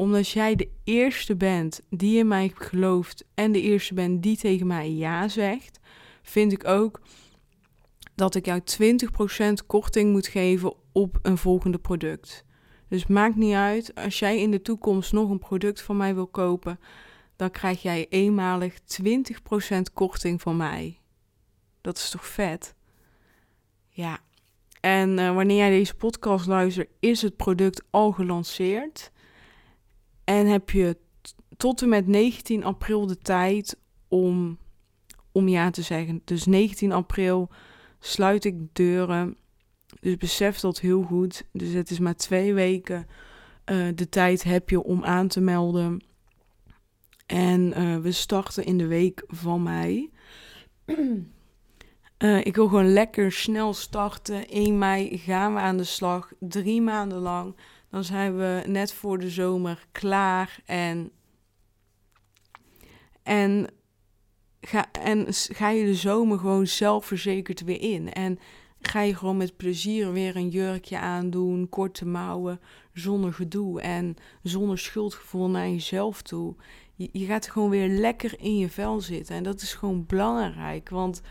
omdat 0.00 0.28
jij 0.28 0.56
de 0.56 0.70
eerste 0.84 1.36
bent 1.36 1.80
die 1.90 2.18
in 2.18 2.28
mij 2.28 2.52
gelooft 2.54 3.24
en 3.34 3.52
de 3.52 3.60
eerste 3.60 3.94
bent 3.94 4.22
die 4.22 4.36
tegen 4.36 4.66
mij 4.66 4.92
ja 4.92 5.28
zegt, 5.28 5.80
vind 6.22 6.52
ik 6.52 6.66
ook 6.66 7.00
dat 8.14 8.34
ik 8.34 8.46
jou 8.46 8.60
20% 9.62 9.66
korting 9.66 10.12
moet 10.12 10.26
geven 10.26 10.74
op 10.92 11.18
een 11.22 11.38
volgende 11.38 11.78
product. 11.78 12.44
Dus 12.88 13.06
maakt 13.06 13.36
niet 13.36 13.54
uit, 13.54 13.94
als 13.94 14.18
jij 14.18 14.40
in 14.40 14.50
de 14.50 14.62
toekomst 14.62 15.12
nog 15.12 15.30
een 15.30 15.38
product 15.38 15.82
van 15.82 15.96
mij 15.96 16.14
wil 16.14 16.26
kopen, 16.26 16.80
dan 17.36 17.50
krijg 17.50 17.82
jij 17.82 18.06
eenmalig 18.08 18.74
20% 19.02 19.12
korting 19.94 20.40
van 20.40 20.56
mij. 20.56 21.00
Dat 21.80 21.96
is 21.96 22.10
toch 22.10 22.26
vet? 22.26 22.74
Ja. 23.88 24.18
En 24.80 25.18
uh, 25.18 25.34
wanneer 25.34 25.56
jij 25.56 25.70
deze 25.70 25.94
podcast 25.94 26.46
luistert, 26.46 26.88
is 27.00 27.22
het 27.22 27.36
product 27.36 27.82
al 27.90 28.12
gelanceerd. 28.12 29.10
En 30.30 30.46
heb 30.46 30.70
je 30.70 30.96
tot 31.56 31.82
en 31.82 31.88
met 31.88 32.06
19 32.06 32.64
april 32.64 33.06
de 33.06 33.18
tijd 33.18 33.76
om, 34.08 34.58
om 35.32 35.48
ja 35.48 35.70
te 35.70 35.82
zeggen. 35.82 36.22
Dus 36.24 36.46
19 36.46 36.92
april 36.92 37.50
sluit 37.98 38.44
ik 38.44 38.54
deuren 38.72 39.36
dus 40.00 40.16
besef 40.16 40.60
dat 40.60 40.80
heel 40.80 41.02
goed. 41.02 41.44
Dus 41.52 41.72
het 41.72 41.90
is 41.90 41.98
maar 41.98 42.16
twee 42.16 42.54
weken 42.54 43.06
uh, 43.66 43.88
de 43.94 44.08
tijd 44.08 44.42
heb 44.42 44.70
je 44.70 44.82
om 44.82 45.04
aan 45.04 45.28
te 45.28 45.40
melden. 45.40 46.04
En 47.26 47.78
uh, 47.78 47.96
we 47.96 48.12
starten 48.12 48.64
in 48.64 48.78
de 48.78 48.86
week 48.86 49.24
van 49.26 49.62
mei. 49.62 50.10
Uh, 50.86 52.38
ik 52.48 52.56
wil 52.56 52.68
gewoon 52.68 52.92
lekker 52.92 53.32
snel 53.32 53.74
starten. 53.74 54.48
1 54.48 54.78
mei 54.78 55.18
gaan 55.18 55.54
we 55.54 55.60
aan 55.60 55.76
de 55.76 55.84
slag. 55.84 56.32
Drie 56.38 56.82
maanden 56.82 57.18
lang. 57.18 57.56
Dan 57.90 58.04
zijn 58.04 58.36
we 58.36 58.62
net 58.66 58.92
voor 58.92 59.18
de 59.18 59.30
zomer 59.30 59.86
klaar. 59.92 60.60
En, 60.64 61.10
en, 63.22 63.66
ga, 64.60 64.92
en 64.92 65.26
ga 65.30 65.68
je 65.68 65.84
de 65.84 65.94
zomer 65.94 66.38
gewoon 66.38 66.66
zelfverzekerd 66.66 67.60
weer 67.60 67.80
in. 67.80 68.12
En 68.12 68.38
ga 68.80 69.00
je 69.00 69.16
gewoon 69.16 69.36
met 69.36 69.56
plezier 69.56 70.12
weer 70.12 70.36
een 70.36 70.48
jurkje 70.48 70.98
aandoen, 70.98 71.68
korte 71.68 72.06
mouwen, 72.06 72.60
zonder 72.92 73.32
gedoe 73.32 73.80
en 73.80 74.16
zonder 74.42 74.78
schuldgevoel 74.78 75.48
naar 75.48 75.68
jezelf 75.68 76.22
toe. 76.22 76.54
Je, 76.94 77.08
je 77.12 77.26
gaat 77.26 77.50
gewoon 77.50 77.70
weer 77.70 77.88
lekker 77.88 78.40
in 78.40 78.56
je 78.56 78.68
vel 78.68 79.00
zitten 79.00 79.36
en 79.36 79.42
dat 79.42 79.60
is 79.60 79.74
gewoon 79.74 80.06
belangrijk, 80.06 80.88
want 80.88 81.22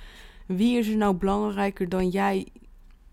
wie 0.48 0.78
is 0.78 0.88
er 0.88 0.98
nou 0.98 1.16
belangrijker 1.16 1.90
dan 1.90 2.10
jij, 2.10 2.48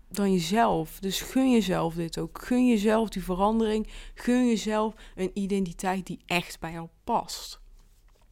dan 0.09 0.31
jezelf? 0.31 0.99
Dus 0.99 1.21
gun 1.21 1.51
jezelf 1.51 1.93
dit 1.93 2.17
ook. 2.17 2.41
Gun 2.41 2.67
jezelf 2.67 3.09
die 3.09 3.23
verandering. 3.23 3.87
Gun 4.15 4.47
jezelf 4.47 4.93
een 5.15 5.31
identiteit 5.33 6.05
die 6.05 6.19
echt 6.25 6.59
bij 6.59 6.71
jou 6.71 6.87
past. 7.03 7.59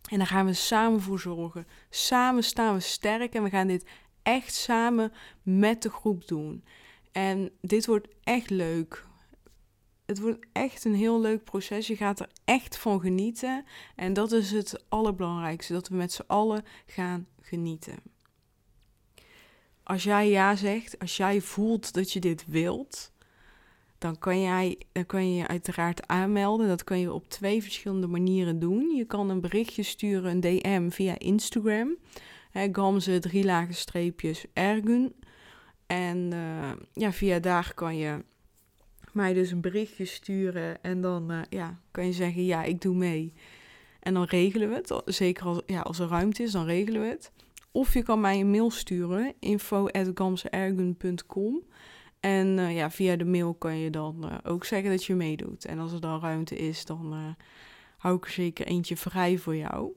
En 0.10 0.18
daar 0.18 0.28
gaan 0.28 0.46
we 0.46 0.54
samen 0.54 1.02
voor 1.02 1.20
zorgen. 1.20 1.68
Samen 1.90 2.44
staan 2.44 2.74
we 2.74 2.80
sterk 2.80 3.34
en 3.34 3.44
we 3.44 3.50
gaan 3.50 3.68
dit 3.68 3.86
echt 4.24 4.54
samen 4.54 5.12
met 5.44 5.82
de 5.82 5.90
groep 5.90 6.28
doen. 6.28 6.64
En 7.12 7.52
dit 7.62 7.86
wordt 7.86 8.08
echt 8.24 8.50
leuk. 8.50 9.06
Het 10.06 10.20
wordt 10.20 10.46
echt 10.52 10.86
een 10.86 10.96
heel 10.96 11.22
leuk 11.22 11.44
proces. 11.44 11.88
Je 11.88 11.96
gaat 11.96 12.20
er 12.20 12.30
echt 12.46 12.78
van 12.78 13.00
genieten. 13.00 13.66
En 13.96 14.14
dat 14.14 14.32
is 14.32 14.52
het 14.52 14.84
allerbelangrijkste: 14.90 15.74
dat 15.74 15.88
we 15.88 15.96
met 15.96 16.12
z'n 16.14 16.24
allen 16.28 16.64
gaan 16.86 17.28
genieten. 17.42 18.15
Als 19.86 20.04
jij 20.04 20.30
ja 20.30 20.56
zegt, 20.56 21.00
als 21.00 21.18
jij 21.18 21.42
voelt 21.42 21.94
dat 21.94 22.12
je 22.12 22.20
dit 22.20 22.46
wilt, 22.48 23.12
dan 23.98 24.20
kan, 24.20 24.42
jij, 24.42 24.78
dan 24.92 25.06
kan 25.06 25.30
je 25.30 25.36
je 25.36 25.48
uiteraard 25.48 26.08
aanmelden. 26.08 26.68
Dat 26.68 26.84
kan 26.84 27.00
je 27.00 27.14
op 27.14 27.30
twee 27.30 27.62
verschillende 27.62 28.08
manieren 28.08 28.60
doen. 28.60 28.96
Je 28.96 29.06
kan 29.06 29.30
een 29.30 29.42
berichtje 29.42 29.84
sturen, 29.84 30.32
een 30.32 30.40
DM 30.40 30.90
via 30.90 31.20
Instagram. 31.20 31.96
Hè, 32.52 32.68
Gamze, 32.72 33.20
drie 33.20 33.44
lage 33.44 33.74
streepjes, 33.74 34.46
Ergun. 34.54 35.16
En 35.88 36.32
uh, 36.34 36.72
ja, 36.94 37.12
via 37.12 37.40
daar 37.40 37.74
kan 37.74 37.98
je 37.98 38.24
mij 39.12 39.34
dus 39.34 39.52
een 39.52 39.62
berichtje 39.62 40.06
sturen. 40.06 40.84
En 40.84 41.02
dan 41.02 41.32
uh, 41.32 41.42
ja, 41.50 41.80
kan 41.92 42.06
je 42.06 42.14
zeggen, 42.14 42.46
ja, 42.46 42.64
ik 42.64 42.82
doe 42.82 42.96
mee. 42.96 43.34
En 44.00 44.14
dan 44.14 44.24
regelen 44.24 44.70
we 44.70 44.76
het. 44.76 45.02
Zeker 45.06 45.46
als, 45.46 45.62
ja, 45.66 45.82
als 45.82 46.00
er 46.00 46.08
ruimte 46.08 46.44
is, 46.44 46.52
dan 46.52 46.66
regelen 46.66 47.02
we 47.02 47.08
het. 47.08 47.32
Of 47.76 47.94
je 47.94 48.04
kan 48.04 48.22
mij 48.22 48.40
een 48.40 48.50
mail 48.50 48.72
sturen, 48.72 49.34
info.gamzeergun.com. 49.40 51.64
En 52.20 52.58
uh, 52.58 52.76
ja, 52.76 52.92
via 52.92 53.16
de 53.16 53.26
mail 53.26 53.54
kan 53.54 53.78
je 53.78 53.90
dan 53.90 54.42
ook 54.44 54.66
zeggen 54.66 54.90
dat 54.90 55.06
je 55.06 55.16
meedoet. 55.16 55.66
En 55.66 55.80
als 55.80 55.92
er 55.92 56.02
dan 56.02 56.20
ruimte 56.20 56.56
is, 56.56 56.86
dan 56.86 57.36
hou 57.98 58.16
ik 58.16 58.26
er 58.26 58.32
zeker 58.32 58.66
eentje 58.66 58.98
vrij 58.98 59.38
voor 59.38 59.56
jou. 59.56 59.92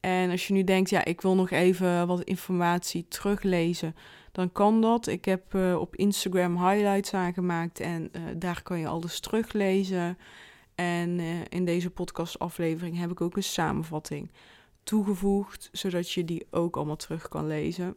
En 0.00 0.30
als 0.30 0.46
je 0.46 0.52
nu 0.52 0.64
denkt, 0.64 0.90
ja, 0.90 1.04
ik 1.04 1.20
wil 1.20 1.34
nog 1.34 1.50
even 1.50 2.06
wat 2.06 2.22
informatie 2.22 3.08
teruglezen, 3.08 3.94
dan 4.32 4.52
kan 4.52 4.80
dat. 4.80 5.06
Ik 5.06 5.24
heb 5.24 5.54
op 5.78 5.96
Instagram 5.96 6.68
highlights 6.68 7.14
aangemaakt 7.14 7.80
en 7.80 8.10
daar 8.36 8.62
kan 8.62 8.78
je 8.78 8.86
alles 8.86 9.20
teruglezen. 9.20 10.18
En 10.74 11.20
in 11.48 11.64
deze 11.64 11.90
podcastaflevering 11.90 12.98
heb 12.98 13.10
ik 13.10 13.20
ook 13.20 13.36
een 13.36 13.42
samenvatting 13.42 14.30
toegevoegd, 14.84 15.68
zodat 15.72 16.10
je 16.10 16.24
die 16.24 16.46
ook 16.50 16.76
allemaal 16.76 16.96
terug 16.96 17.28
kan 17.28 17.46
lezen. 17.46 17.96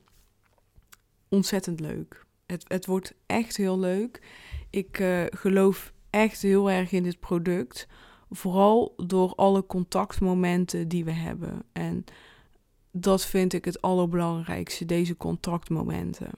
Ontzettend 1.29 1.79
leuk. 1.79 2.25
Het, 2.45 2.65
het 2.67 2.85
wordt 2.85 3.13
echt 3.25 3.57
heel 3.57 3.79
leuk. 3.79 4.21
Ik 4.69 5.03
geloof 5.29 5.93
echt 6.09 6.41
heel 6.41 6.71
erg 6.71 6.91
in 6.91 7.03
dit 7.03 7.19
product 7.19 7.87
Vooral 8.29 8.93
door 8.97 9.33
alle 9.35 9.65
contactmomenten 9.65 10.87
die 10.87 11.05
we 11.05 11.11
hebben. 11.11 11.63
En 11.73 12.03
dat 12.91 13.25
vind 13.25 13.53
ik 13.53 13.65
het 13.65 13.81
allerbelangrijkste, 13.81 14.85
deze 14.85 15.17
contactmomenten. 15.17 16.31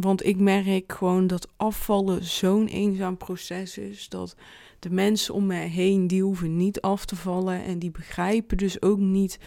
Want 0.00 0.24
ik 0.24 0.36
merk 0.36 0.92
gewoon 0.92 1.26
dat 1.26 1.48
afvallen 1.56 2.24
zo'n 2.24 2.66
eenzaam 2.66 3.16
proces 3.16 3.78
is. 3.78 4.08
Dat 4.08 4.36
de 4.78 4.90
mensen 4.90 5.34
om 5.34 5.46
mij 5.46 5.68
heen, 5.68 6.06
die 6.06 6.22
hoeven 6.22 6.56
niet 6.56 6.80
af 6.80 7.04
te 7.04 7.16
vallen. 7.16 7.64
En 7.64 7.78
die 7.78 7.90
begrijpen 7.90 8.56
dus 8.56 8.82
ook 8.82 8.98
niet 8.98 9.38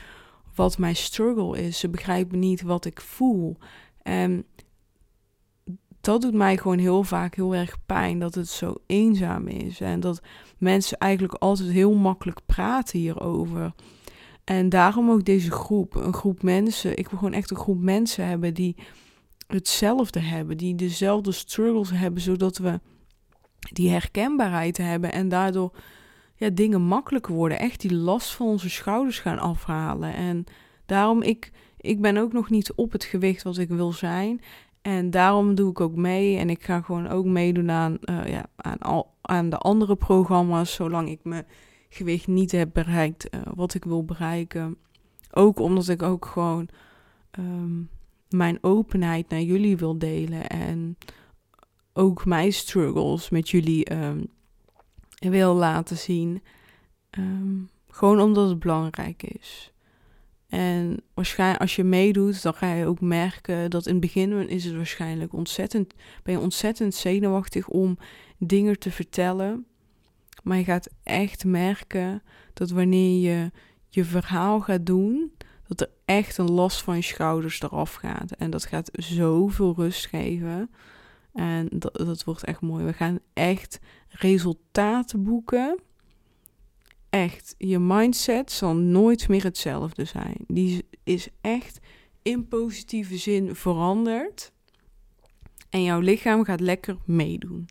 wat 0.55 0.77
mijn 0.77 0.95
struggle 0.95 1.61
is. 1.61 1.79
Ze 1.79 1.89
begrijpen 1.89 2.39
niet 2.39 2.61
wat 2.61 2.85
ik 2.85 3.01
voel. 3.01 3.57
En 4.01 4.45
dat 6.01 6.21
doet 6.21 6.33
mij 6.33 6.57
gewoon 6.57 6.77
heel 6.77 7.03
vaak 7.03 7.35
heel 7.35 7.55
erg 7.55 7.77
pijn. 7.85 8.19
Dat 8.19 8.35
het 8.35 8.47
zo 8.47 8.75
eenzaam 8.85 9.47
is. 9.47 9.81
En 9.81 9.99
dat 9.99 10.21
mensen 10.57 10.97
eigenlijk 10.97 11.33
altijd 11.33 11.69
heel 11.69 11.93
makkelijk 11.93 12.39
praten 12.45 12.99
hierover. 12.99 13.73
En 14.43 14.69
daarom 14.69 15.09
ook 15.09 15.25
deze 15.25 15.51
groep. 15.51 15.95
Een 15.95 16.13
groep 16.13 16.43
mensen. 16.43 16.97
Ik 16.97 17.09
wil 17.09 17.19
gewoon 17.19 17.33
echt 17.33 17.51
een 17.51 17.57
groep 17.57 17.81
mensen 17.81 18.25
hebben 18.25 18.53
die 18.53 18.75
hetzelfde 19.47 20.19
hebben. 20.19 20.57
Die 20.57 20.75
dezelfde 20.75 21.31
struggles 21.31 21.89
hebben. 21.91 22.21
Zodat 22.21 22.57
we 22.57 22.79
die 23.71 23.89
herkenbaarheid 23.89 24.77
hebben. 24.77 25.11
En 25.11 25.29
daardoor 25.29 25.71
ja, 26.35 26.49
dingen 26.49 26.81
makkelijker 26.81 27.33
worden. 27.33 27.59
Echt 27.59 27.81
die 27.81 27.93
last 27.93 28.33
van 28.33 28.47
onze 28.47 28.69
schouders 28.69 29.19
gaan 29.19 29.39
afhalen. 29.39 30.13
En 30.13 30.43
daarom, 30.85 31.21
ik, 31.21 31.51
ik 31.77 32.01
ben 32.01 32.17
ook 32.17 32.33
nog 32.33 32.49
niet 32.49 32.73
op 32.73 32.91
het 32.91 33.03
gewicht 33.03 33.43
wat 33.43 33.57
ik 33.57 33.69
wil 33.69 33.91
zijn. 33.91 34.41
En 34.81 35.09
daarom 35.09 35.55
doe 35.55 35.69
ik 35.69 35.79
ook 35.79 35.95
mee. 35.95 36.37
En 36.37 36.49
ik 36.49 36.63
ga 36.63 36.81
gewoon 36.81 37.07
ook 37.07 37.25
meedoen 37.25 37.71
aan, 37.71 37.97
uh, 38.01 38.27
ja, 38.27 38.45
aan, 38.55 38.77
al, 38.77 39.13
aan 39.21 39.49
de 39.49 39.57
andere 39.57 39.95
programma's. 39.95 40.73
Zolang 40.73 41.09
ik 41.09 41.19
mijn 41.23 41.45
gewicht 41.89 42.27
niet 42.27 42.51
heb 42.51 42.69
bereikt 42.73 43.35
uh, 43.35 43.41
wat 43.53 43.73
ik 43.73 43.85
wil 43.85 44.05
bereiken. 44.05 44.77
Ook 45.31 45.59
omdat 45.59 45.87
ik 45.87 46.01
ook 46.01 46.25
gewoon 46.25 46.69
um, 47.39 47.89
mijn 48.29 48.57
openheid 48.61 49.29
naar 49.29 49.41
jullie 49.41 49.77
wil 49.77 49.97
delen. 49.97 50.47
En 50.47 50.97
ook 51.93 52.25
mijn 52.25 52.53
struggles 52.53 53.29
met 53.29 53.49
jullie 53.49 53.93
um, 53.93 54.27
wil 55.17 55.53
laten 55.53 55.97
zien. 55.97 56.41
Um, 57.17 57.69
gewoon 57.87 58.19
omdat 58.19 58.49
het 58.49 58.59
belangrijk 58.59 59.23
is. 59.23 59.73
En 60.47 61.03
waarschijnlijk 61.13 61.61
als 61.61 61.75
je 61.75 61.83
meedoet, 61.83 62.41
dan 62.41 62.53
ga 62.53 62.73
je 62.73 62.85
ook 62.85 63.01
merken 63.01 63.69
dat 63.69 63.85
in 63.85 63.91
het 63.91 64.01
begin 64.01 64.49
is 64.49 64.65
het 64.65 64.75
waarschijnlijk 64.75 65.33
ontzettend, 65.33 65.93
ben 66.23 66.33
je 66.33 66.39
ontzettend 66.39 66.93
zenuwachtig 66.95 67.67
om 67.67 67.97
dingen 68.37 68.79
te 68.79 68.91
vertellen. 68.91 69.65
Maar 70.43 70.57
je 70.57 70.63
gaat 70.63 70.89
echt 71.03 71.45
merken 71.45 72.23
dat 72.53 72.69
wanneer 72.69 73.31
je 73.31 73.51
je 73.89 74.05
verhaal 74.05 74.59
gaat 74.59 74.85
doen, 74.85 75.31
dat 75.67 75.81
er 75.81 75.89
echt 76.05 76.37
een 76.37 76.51
last 76.51 76.81
van 76.81 76.95
je 76.95 77.01
schouders 77.01 77.61
eraf 77.61 77.93
gaat. 77.93 78.31
En 78.31 78.49
dat 78.49 78.65
gaat 78.65 78.89
zoveel 78.91 79.73
rust 79.77 80.05
geven. 80.05 80.69
En 81.33 81.67
dat, 81.71 82.23
wordt 82.23 82.43
echt 82.43 82.61
mooi. 82.61 82.85
We 82.85 82.93
gaan 82.93 83.19
echt 83.33 83.79
resultaten 84.07 85.23
boeken 85.23 85.79
echt, 87.11 87.55
je 87.57 87.79
mindset 87.79 88.51
zal 88.51 88.75
nooit 88.75 89.27
meer 89.27 89.43
hetzelfde 89.43 90.05
zijn. 90.05 90.35
Die 90.47 90.85
is 91.03 91.27
echt 91.41 91.79
in 92.21 92.47
positieve 92.47 93.17
zin 93.17 93.55
veranderd. 93.55 94.51
En 95.69 95.83
jouw 95.83 95.99
lichaam 95.99 96.43
gaat 96.43 96.59
lekker 96.59 96.97
meedoen. 97.05 97.69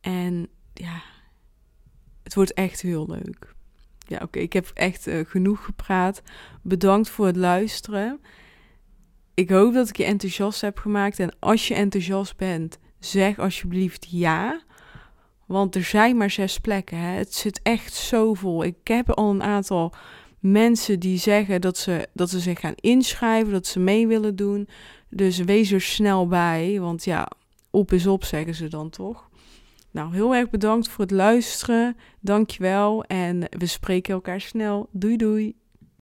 En 0.00 0.48
ja, 0.74 1.02
het 2.22 2.34
wordt 2.34 2.52
echt 2.52 2.80
heel 2.80 3.06
leuk. 3.06 3.54
Ja, 4.06 4.18
oké, 4.22 4.38
ik 4.38 4.52
heb 4.52 4.70
echt 4.74 5.06
uh, 5.06 5.24
genoeg 5.26 5.64
gepraat. 5.64 6.22
Bedankt 6.62 7.08
voor 7.08 7.26
het 7.26 7.36
luisteren. 7.36 8.20
Ik 9.38 9.50
hoop 9.50 9.74
dat 9.74 9.88
ik 9.88 9.96
je 9.96 10.04
enthousiast 10.04 10.60
heb 10.60 10.78
gemaakt. 10.78 11.18
En 11.18 11.36
als 11.38 11.68
je 11.68 11.74
enthousiast 11.74 12.36
bent, 12.36 12.78
zeg 12.98 13.38
alsjeblieft 13.38 14.06
ja. 14.10 14.60
Want 15.46 15.74
er 15.74 15.82
zijn 15.82 16.16
maar 16.16 16.30
zes 16.30 16.58
plekken. 16.58 16.98
Hè. 16.98 17.10
Het 17.10 17.34
zit 17.34 17.60
echt 17.62 17.94
zo 17.94 18.34
vol. 18.34 18.64
Ik 18.64 18.76
heb 18.84 19.10
al 19.10 19.30
een 19.30 19.42
aantal 19.42 19.92
mensen 20.38 21.00
die 21.00 21.18
zeggen 21.18 21.60
dat 21.60 21.76
ze, 21.76 22.08
dat 22.12 22.30
ze 22.30 22.40
zich 22.40 22.60
gaan 22.60 22.74
inschrijven, 22.74 23.52
dat 23.52 23.66
ze 23.66 23.78
mee 23.78 24.06
willen 24.06 24.36
doen. 24.36 24.68
Dus 25.08 25.38
wees 25.38 25.70
er 25.70 25.80
snel 25.80 26.26
bij. 26.26 26.80
Want 26.80 27.04
ja, 27.04 27.30
op 27.70 27.92
is 27.92 28.06
op, 28.06 28.24
zeggen 28.24 28.54
ze 28.54 28.68
dan 28.68 28.90
toch. 28.90 29.28
Nou, 29.90 30.14
heel 30.14 30.34
erg 30.34 30.50
bedankt 30.50 30.88
voor 30.88 31.04
het 31.04 31.14
luisteren. 31.14 31.96
Dankjewel. 32.20 33.04
En 33.04 33.44
we 33.50 33.66
spreken 33.66 34.14
elkaar 34.14 34.40
snel. 34.40 34.88
Doei 34.92 35.16
doei. 35.16 35.56